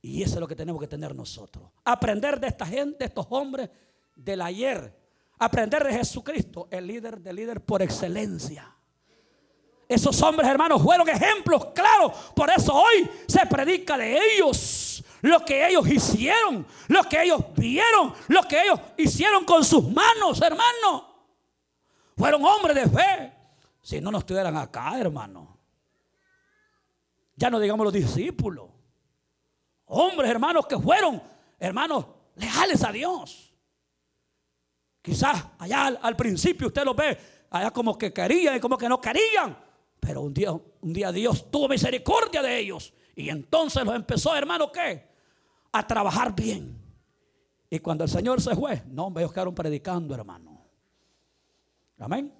Y 0.00 0.22
eso 0.22 0.34
es 0.34 0.40
lo 0.40 0.46
que 0.46 0.54
tenemos 0.54 0.80
que 0.80 0.86
tener 0.86 1.14
nosotros. 1.14 1.70
Aprender 1.84 2.38
de 2.38 2.46
esta 2.46 2.66
gente, 2.66 2.98
de 2.98 3.04
estos 3.06 3.26
hombres 3.30 3.70
del 4.14 4.42
ayer. 4.42 4.96
Aprender 5.38 5.82
de 5.82 5.94
Jesucristo, 5.94 6.68
el 6.70 6.86
líder 6.86 7.20
de 7.20 7.32
líder 7.32 7.64
por 7.64 7.82
excelencia. 7.82 8.72
Esos 9.88 10.20
hombres, 10.22 10.48
hermanos, 10.48 10.82
fueron 10.82 11.08
ejemplos 11.08 11.68
claros. 11.74 12.12
Por 12.36 12.50
eso 12.50 12.74
hoy 12.74 13.08
se 13.26 13.46
predica 13.46 13.96
de 13.96 14.18
ellos 14.34 15.02
lo 15.22 15.44
que 15.44 15.66
ellos 15.66 15.88
hicieron, 15.88 16.66
lo 16.88 17.02
que 17.04 17.22
ellos 17.22 17.42
vieron, 17.56 18.14
lo 18.28 18.42
que 18.42 18.62
ellos 18.62 18.78
hicieron 18.96 19.44
con 19.44 19.64
sus 19.64 19.82
manos, 19.90 20.40
hermano. 20.42 21.08
Fueron 22.16 22.44
hombres 22.44 22.76
de 22.76 22.88
fe. 22.88 23.32
Si 23.80 24.00
no, 24.00 24.10
nos 24.10 24.20
estuvieran 24.20 24.56
acá, 24.56 24.98
hermano. 24.98 25.57
Ya 27.38 27.50
no 27.50 27.60
digamos 27.60 27.84
los 27.84 27.92
discípulos. 27.92 28.68
Hombres, 29.86 30.28
hermanos, 30.28 30.66
que 30.66 30.76
fueron, 30.76 31.22
hermanos, 31.58 32.04
leales 32.34 32.82
a 32.82 32.90
Dios. 32.90 33.54
Quizás 35.00 35.46
allá 35.58 35.86
al, 35.86 36.16
principio 36.16 36.66
usted 36.66 36.84
lo 36.84 36.94
ve, 36.94 37.16
allá 37.50 37.70
como 37.70 37.96
que 37.96 38.12
querían 38.12 38.56
y 38.56 38.60
como 38.60 38.76
que 38.76 38.88
no 38.88 39.00
querían. 39.00 39.56
Pero 40.00 40.22
un 40.22 40.34
día, 40.34 40.50
un 40.52 40.92
día 40.92 41.12
Dios 41.12 41.48
tuvo 41.48 41.68
misericordia 41.68 42.42
de 42.42 42.58
ellos. 42.58 42.92
Y 43.14 43.30
entonces 43.30 43.84
los 43.84 43.94
empezó, 43.94 44.34
hermano, 44.34 44.72
¿qué? 44.72 45.08
A 45.72 45.86
trabajar 45.86 46.34
bien. 46.34 46.76
Y 47.70 47.78
cuando 47.78 48.02
el 48.02 48.10
Señor 48.10 48.40
se 48.40 48.54
fue, 48.56 48.82
no, 48.88 49.12
ellos 49.16 49.32
quedaron 49.32 49.54
predicando, 49.54 50.12
hermano. 50.12 50.60
Amén. 52.00 52.32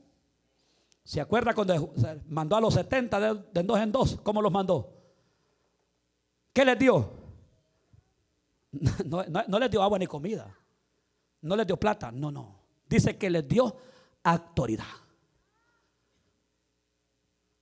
¿Se 1.09 1.23
acuerda 1.23 1.55
cuando 1.55 1.95
mandó 2.27 2.57
a 2.57 2.61
los 2.61 2.75
70 2.75 3.19
de, 3.19 3.63
dos 3.63 3.81
en 3.81 3.91
dos? 3.91 4.21
¿Cómo 4.23 4.43
los 4.43 4.53
mandó? 4.53 4.93
¿Qué 6.53 6.67
les 6.67 6.79
dio? 6.79 7.11
No, 9.07 9.59
les 9.59 9.71
dio 9.71 9.83
agua 9.83 9.99
ni 9.99 10.07
comida. 10.07 10.55
No 11.41 11.57
les 11.57 11.67
dio 11.67 11.79
plata. 11.79 12.13
No, 12.13 12.31
no. 12.31 12.61
Dice 12.87 13.17
que 13.17 13.31
les 13.31 13.49
dio 13.49 13.75
autoridad. 14.23 14.85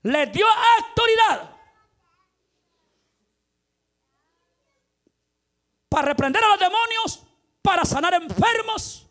Les 0.03 0.33
dio 0.33 0.45
autoridad. 0.45 1.49
Para 5.89 6.09
reprender 6.09 6.43
a 6.43 6.49
los 6.49 6.59
demonios, 6.59 7.23
para 7.63 7.85
sanar 7.85 8.13
enfermos 8.15 9.07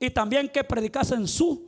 y 0.00 0.08
también 0.08 0.48
que 0.48 0.64
predicasen 0.64 1.28
su 1.28 1.65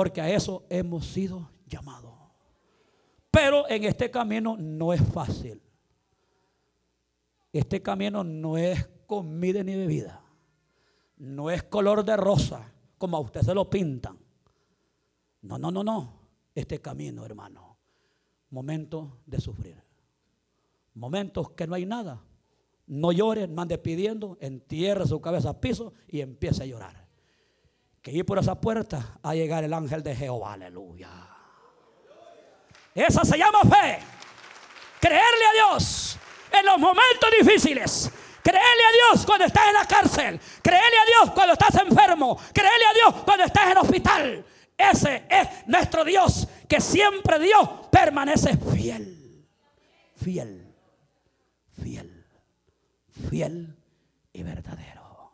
porque 0.00 0.22
a 0.22 0.30
eso 0.30 0.64
hemos 0.70 1.04
sido 1.04 1.50
llamados. 1.66 2.14
Pero 3.30 3.68
en 3.68 3.84
este 3.84 4.10
camino 4.10 4.56
no 4.56 4.94
es 4.94 5.02
fácil. 5.12 5.60
Este 7.52 7.82
camino 7.82 8.24
no 8.24 8.56
es 8.56 8.88
comida 9.06 9.62
ni 9.62 9.74
bebida. 9.76 10.24
No 11.18 11.50
es 11.50 11.64
color 11.64 12.02
de 12.02 12.16
rosa, 12.16 12.72
como 12.96 13.18
a 13.18 13.20
usted 13.20 13.42
se 13.42 13.52
lo 13.54 13.68
pintan. 13.68 14.18
No, 15.42 15.58
no, 15.58 15.70
no, 15.70 15.84
no. 15.84 16.14
Este 16.54 16.80
camino, 16.80 17.26
hermano. 17.26 17.76
Momentos 18.48 19.18
de 19.26 19.38
sufrir. 19.38 19.84
Momentos 20.94 21.50
que 21.50 21.66
no 21.66 21.74
hay 21.74 21.84
nada. 21.84 22.24
No 22.86 23.12
llore, 23.12 23.48
mande 23.48 23.76
pidiendo, 23.76 24.38
entierre 24.40 25.06
su 25.06 25.20
cabeza 25.20 25.50
a 25.50 25.60
piso 25.60 25.92
y 26.08 26.22
empiece 26.22 26.62
a 26.62 26.66
llorar 26.66 26.99
que 28.02 28.12
ir 28.12 28.24
por 28.24 28.38
esa 28.38 28.54
puerta 28.54 29.18
a 29.22 29.34
llegar 29.34 29.64
el 29.64 29.74
ángel 29.74 30.02
de 30.02 30.14
Jehová. 30.14 30.54
Aleluya. 30.54 31.10
Esa 32.94 33.24
se 33.24 33.38
llama 33.38 33.60
fe. 33.62 33.98
Creerle 35.00 35.46
a 35.48 35.52
Dios 35.52 36.18
en 36.52 36.66
los 36.66 36.78
momentos 36.78 37.30
difíciles. 37.38 38.10
Creerle 38.42 38.84
a 38.84 39.12
Dios 39.12 39.26
cuando 39.26 39.44
estás 39.44 39.68
en 39.68 39.74
la 39.74 39.86
cárcel. 39.86 40.40
Creerle 40.62 40.96
a 40.98 41.06
Dios 41.06 41.34
cuando 41.34 41.52
estás 41.52 41.74
enfermo. 41.76 42.38
Creerle 42.52 42.86
a 42.86 42.94
Dios 42.94 43.22
cuando 43.24 43.44
estás 43.44 43.64
en 43.64 43.70
el 43.72 43.78
hospital. 43.78 44.46
Ese 44.76 45.26
es 45.28 45.48
nuestro 45.66 46.04
Dios 46.04 46.48
que 46.66 46.80
siempre 46.80 47.38
Dios 47.38 47.68
permanece 47.90 48.56
fiel. 48.56 49.46
Fiel. 50.16 50.74
Fiel. 51.82 52.26
Fiel 53.28 53.76
y 54.32 54.42
verdadero. 54.42 55.32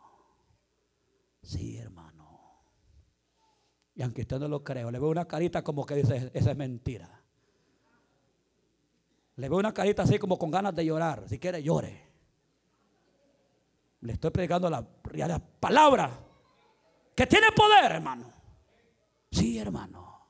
Sí, 1.41 1.77
hermano. 1.77 1.96
Y 3.97 4.03
aunque 4.03 4.21
usted 4.21 4.37
no 4.37 4.47
lo 4.47 4.63
creo, 4.63 4.91
le 4.91 4.99
veo 4.99 5.09
una 5.09 5.25
carita 5.25 5.63
como 5.63 5.83
que 5.83 5.95
dice, 5.95 6.29
esa 6.31 6.51
es 6.51 6.55
mentira. 6.55 7.19
Le 9.37 9.49
veo 9.49 9.57
una 9.57 9.73
carita 9.73 10.03
así 10.03 10.19
como 10.19 10.37
con 10.37 10.51
ganas 10.51 10.75
de 10.75 10.85
llorar. 10.85 11.27
Si 11.27 11.39
quiere, 11.39 11.63
llore. 11.63 12.07
Le 14.01 14.13
estoy 14.13 14.29
predicando 14.29 14.69
la, 14.69 14.85
la 15.13 15.39
palabra 15.39 16.11
que 17.15 17.25
tiene 17.25 17.47
poder, 17.55 17.91
hermano. 17.91 18.31
Sí, 19.31 19.57
hermano. 19.57 20.27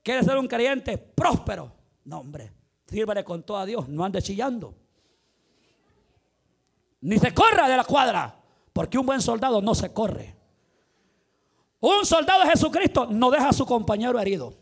¿Quiere 0.00 0.22
ser 0.22 0.38
un 0.38 0.46
creyente 0.46 0.98
próspero? 0.98 1.72
No, 2.04 2.20
hombre. 2.20 2.52
Sírvale 2.86 3.24
con 3.24 3.42
todo 3.42 3.56
a 3.56 3.66
Dios. 3.66 3.88
No 3.88 4.04
ande 4.04 4.22
chillando. 4.22 4.76
Ni 7.00 7.18
se 7.18 7.34
corra 7.34 7.68
de 7.68 7.76
la 7.76 7.84
cuadra. 7.84 8.40
Porque 8.72 8.96
un 8.96 9.06
buen 9.06 9.20
soldado 9.20 9.60
no 9.60 9.74
se 9.74 9.92
corre. 9.92 10.41
Un 11.82 12.06
soldado 12.06 12.44
de 12.44 12.50
Jesucristo 12.50 13.06
no 13.06 13.28
deja 13.28 13.48
a 13.48 13.52
su 13.52 13.66
compañero 13.66 14.18
herido. 14.20 14.54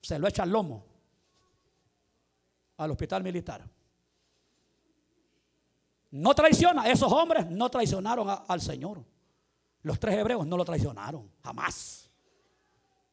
Se 0.00 0.16
lo 0.20 0.28
echa 0.28 0.44
al 0.44 0.50
lomo. 0.50 0.86
Al 2.76 2.92
hospital 2.92 3.24
militar. 3.24 3.68
No 6.12 6.32
traiciona. 6.32 6.88
Esos 6.88 7.12
hombres 7.12 7.50
no 7.50 7.68
traicionaron 7.68 8.28
al 8.46 8.60
Señor. 8.60 9.04
Los 9.82 9.98
tres 9.98 10.14
hebreos 10.14 10.46
no 10.46 10.56
lo 10.56 10.64
traicionaron. 10.64 11.28
Jamás. 11.42 12.08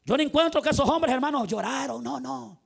Yo 0.05 0.15
no 0.15 0.21
encuentro 0.21 0.61
que 0.61 0.69
esos 0.69 0.87
hombres, 0.87 1.11
hermanos, 1.11 1.47
lloraron. 1.47 2.03
No, 2.03 2.19
no. 2.19 2.61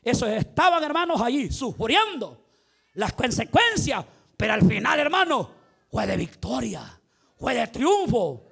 Esos 0.00 0.28
estaban, 0.28 0.84
hermanos, 0.84 1.20
allí 1.20 1.50
sufriendo 1.50 2.46
las 2.94 3.12
consecuencias. 3.12 4.04
Pero 4.36 4.52
al 4.52 4.62
final, 4.68 5.00
hermanos, 5.00 5.48
fue 5.90 6.06
de 6.06 6.16
victoria. 6.16 7.00
Fue 7.36 7.54
de 7.54 7.66
triunfo. 7.66 8.46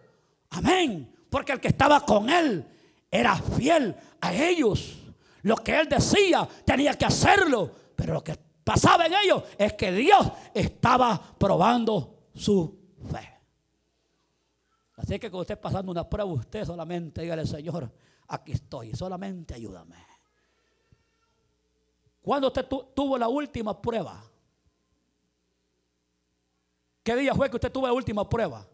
Amén. 0.50 1.09
Porque 1.30 1.52
el 1.52 1.60
que 1.60 1.68
estaba 1.68 2.00
con 2.04 2.28
él 2.28 2.66
era 3.10 3.36
fiel 3.36 3.96
a 4.20 4.34
ellos. 4.34 4.98
Lo 5.42 5.56
que 5.56 5.78
él 5.78 5.88
decía 5.88 6.46
tenía 6.64 6.94
que 6.94 7.06
hacerlo. 7.06 7.70
Pero 7.96 8.14
lo 8.14 8.24
que 8.24 8.36
pasaba 8.64 9.06
en 9.06 9.14
ellos 9.14 9.44
es 9.56 9.72
que 9.74 9.92
Dios 9.92 10.30
estaba 10.52 11.20
probando 11.38 12.28
su 12.34 12.78
fe. 13.10 13.28
Así 14.96 15.18
que 15.18 15.30
cuando 15.30 15.42
esté 15.42 15.56
pasando 15.56 15.90
una 15.90 16.08
prueba, 16.08 16.30
usted 16.30 16.64
solamente 16.64 17.22
dígale, 17.22 17.46
Señor, 17.46 17.90
aquí 18.28 18.52
estoy, 18.52 18.94
solamente 18.94 19.54
ayúdame. 19.54 19.96
¿Cuándo 22.20 22.48
usted 22.48 22.66
tuvo 22.66 23.16
la 23.16 23.28
última 23.28 23.80
prueba? 23.80 24.22
¿Qué 27.02 27.16
día 27.16 27.34
fue 27.34 27.48
que 27.48 27.56
usted 27.56 27.72
tuvo 27.72 27.86
la 27.86 27.94
última 27.94 28.28
prueba? 28.28 28.66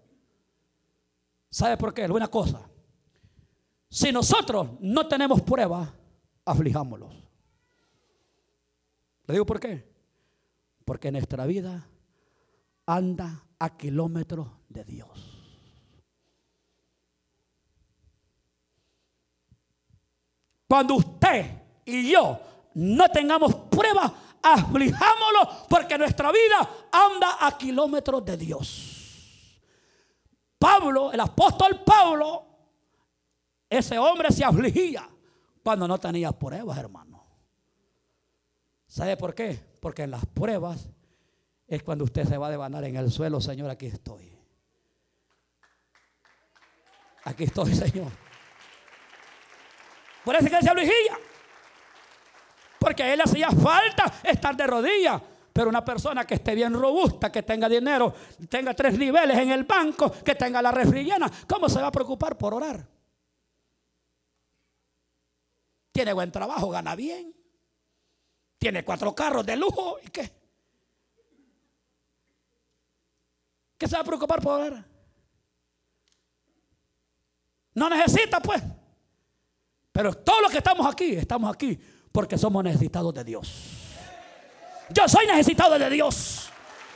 ¿Sabe 1.51 1.76
por 1.76 1.94
qué? 1.94 2.05
Una 2.07 2.28
cosa. 2.28 2.68
Si 3.88 4.12
nosotros 4.12 4.70
no 4.80 5.07
tenemos 5.07 5.42
pruebas, 5.42 5.88
aflijámoslos. 6.44 7.14
¿Le 9.26 9.34
digo 9.34 9.47
por 9.47 9.61
qué? 9.61 9.88
Porque 10.84 11.11
nuestra 11.11 11.47
vida 11.47 11.86
anda 12.86 13.44
a 13.59 13.76
kilómetros 13.76 14.49
de 14.68 14.84
Dios. 14.84 15.36
Cuando 20.68 20.94
usted 20.97 21.47
y 21.84 22.11
yo 22.11 22.40
no 22.74 23.09
tengamos 23.09 23.55
pruebas, 23.55 24.12
aflijámoslo 24.42 25.66
porque 25.68 25.97
nuestra 25.97 26.30
vida 26.30 26.88
anda 26.92 27.38
a 27.40 27.57
kilómetros 27.57 28.24
de 28.24 28.36
Dios. 28.36 28.95
Pablo, 30.66 31.12
el 31.12 31.20
apóstol 31.20 31.84
Pablo, 31.84 32.44
ese 33.70 33.96
hombre 34.00 34.32
se 34.32 34.44
afligía 34.44 35.08
cuando 35.62 35.86
no 35.86 35.96
tenía 35.96 36.32
pruebas, 36.32 36.76
hermano. 36.76 37.24
¿Sabe 38.84 39.16
por 39.16 39.32
qué? 39.32 39.60
Porque 39.80 40.02
en 40.02 40.10
las 40.10 40.26
pruebas 40.26 40.88
es 41.68 41.84
cuando 41.84 42.02
usted 42.02 42.26
se 42.26 42.36
va 42.36 42.48
a 42.48 42.50
devanar 42.50 42.82
en 42.82 42.96
el 42.96 43.12
suelo, 43.12 43.40
Señor, 43.40 43.70
aquí 43.70 43.86
estoy. 43.86 44.36
Aquí 47.22 47.44
estoy, 47.44 47.72
Señor. 47.74 48.10
Por 50.24 50.34
eso 50.34 50.48
que 50.48 50.56
él 50.56 50.62
se 50.62 50.70
afligía. 50.70 51.18
Porque 52.80 53.04
a 53.04 53.14
él 53.14 53.20
hacía 53.20 53.50
falta 53.52 54.12
estar 54.24 54.56
de 54.56 54.66
rodillas. 54.66 55.22
Pero 55.57 55.70
una 55.70 55.82
persona 55.82 56.26
que 56.26 56.34
esté 56.34 56.54
bien 56.54 56.74
robusta, 56.74 57.32
que 57.32 57.42
tenga 57.42 57.66
dinero, 57.66 58.12
tenga 58.46 58.74
tres 58.74 58.98
niveles 58.98 59.38
en 59.38 59.52
el 59.52 59.64
banco, 59.64 60.12
que 60.12 60.34
tenga 60.34 60.61
la 60.61 60.70
refri 60.70 61.11
¿cómo 61.48 61.66
se 61.70 61.80
va 61.80 61.86
a 61.86 61.90
preocupar 61.90 62.36
por 62.36 62.52
orar? 62.52 62.86
Tiene 65.92 66.12
buen 66.12 66.30
trabajo, 66.30 66.68
gana 66.68 66.94
bien. 66.94 67.34
Tiene 68.59 68.84
cuatro 68.84 69.14
carros 69.14 69.46
de 69.46 69.57
lujo. 69.57 69.96
¿Y 70.04 70.11
qué? 70.11 70.30
¿Qué 73.78 73.88
se 73.88 73.96
va 73.96 74.02
a 74.02 74.04
preocupar 74.04 74.42
por 74.42 74.61
orar? 74.61 74.84
No 77.72 77.88
necesita, 77.88 78.40
pues. 78.40 78.62
Pero 79.90 80.12
todos 80.12 80.42
los 80.42 80.52
que 80.52 80.59
estamos 80.59 80.86
aquí, 80.86 81.14
estamos 81.14 81.50
aquí 81.50 81.80
porque 82.12 82.36
somos 82.36 82.62
necesitados 82.62 83.14
de 83.14 83.24
Dios. 83.24 83.86
Yo 84.91 85.09
soy 85.09 85.26
necesitado 85.26 85.78
de 85.78 85.91
Dios. 85.91 86.51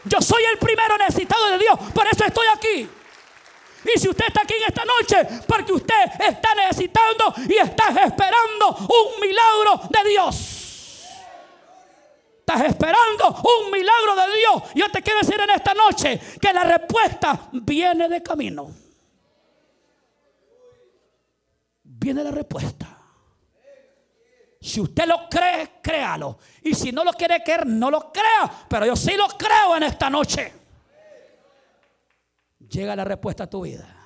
Yo 0.05 0.21
soy 0.21 0.43
el 0.45 0.59
primero 0.59 0.97
necesitado 0.97 1.51
de 1.51 1.59
Dios. 1.59 1.79
Por 1.93 2.07
eso 2.07 2.25
estoy 2.25 2.47
aquí. 2.55 2.89
Y 3.85 3.99
si 3.99 4.09
usted 4.09 4.27
está 4.27 4.43
aquí 4.43 4.55
en 4.55 4.69
esta 4.69 4.85
noche, 4.85 5.43
porque 5.47 5.73
usted 5.73 6.05
está 6.19 6.55
necesitando 6.55 7.35
y 7.49 7.57
está 7.57 7.89
esperando 8.05 8.77
un 8.77 9.21
milagro 9.21 9.89
de 9.89 10.11
Dios. 10.11 10.57
estás 12.41 12.63
esperando 12.63 13.29
un 13.29 13.71
milagro 13.71 14.17
de 14.17 14.37
Dios, 14.37 14.63
yo 14.75 14.91
te 14.91 15.03
quiero 15.03 15.21
decir 15.21 15.41
en 15.41 15.51
esta 15.51 15.73
noche 15.73 16.21
que 16.41 16.53
la 16.53 16.65
respuesta 16.65 17.49
viene 17.53 18.09
de 18.09 18.23
camino. 18.23 18.71
Viene 21.83 22.25
la 22.25 22.31
respuesta. 22.31 22.90
Si 24.61 24.81
usted 24.81 25.07
lo 25.07 25.29
cree, 25.29 25.81
créalo. 25.83 26.39
Y 26.63 26.75
si 26.75 26.93
no 26.93 27.03
lo 27.03 27.13
quiere 27.13 27.43
creer, 27.43 27.67
no 27.67 27.91
lo 27.91 28.13
crea. 28.13 28.67
Pero 28.69 28.87
yo 28.87 28.95
sí 28.95 29.17
lo 29.17 29.27
creo 29.29 29.77
en 29.77 29.85
esta 29.85 30.11
noche. 30.11 30.53
Llega 32.69 32.95
la 32.95 33.05
respuesta 33.05 33.45
a 33.45 33.47
tu 33.51 33.63
vida. 33.63 33.97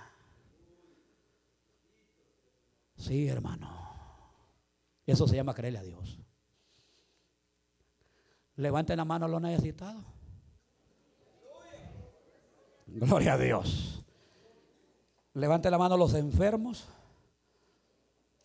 Sí, 2.97 3.27
hermano. 3.27 3.69
Eso 5.05 5.27
se 5.27 5.37
llama 5.37 5.55
creerle 5.55 5.81
a 5.81 5.83
Dios. 5.83 6.19
Levanten 8.57 8.97
la 8.97 9.05
mano 9.05 9.27
a 9.27 9.29
los 9.29 9.43
necesitados. 9.43 10.05
Gloria 12.87 13.33
a 13.33 13.39
Dios. 13.39 14.05
Levanten 15.35 15.73
la 15.73 15.79
mano 15.79 15.97
a 15.97 15.99
los 15.99 16.15
enfermos. 16.15 16.87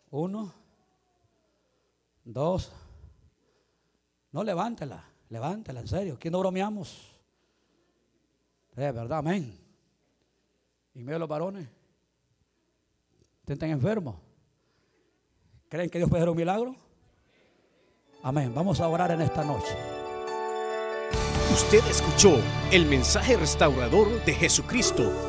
Uno. 0.10 0.60
Dos. 2.30 2.72
No, 4.32 4.44
levántela. 4.44 5.04
Levántela, 5.30 5.80
en 5.80 5.88
serio. 5.88 6.18
¿Quién 6.20 6.32
no 6.32 6.40
bromeamos? 6.40 7.12
Es 8.72 8.94
verdad, 8.94 9.20
amén. 9.20 9.58
Y 10.94 11.00
medio 11.00 11.14
de 11.14 11.20
los 11.20 11.30
varones. 11.30 11.68
Estén 13.48 13.72
enfermos. 13.72 14.16
¿Creen 15.70 15.90
que 15.90 15.98
Dios 15.98 16.08
puede 16.08 16.22
hacer 16.22 16.30
un 16.30 16.38
milagro? 16.38 16.76
Amén. 18.22 18.54
Vamos 18.54 18.80
a 18.80 18.88
orar 18.88 19.10
en 19.10 19.22
esta 19.22 19.44
noche. 19.44 19.76
Usted 21.52 21.84
escuchó 21.90 22.38
el 22.72 22.86
mensaje 22.86 23.38
restaurador 23.38 24.24
de 24.24 24.34
Jesucristo 24.34 25.29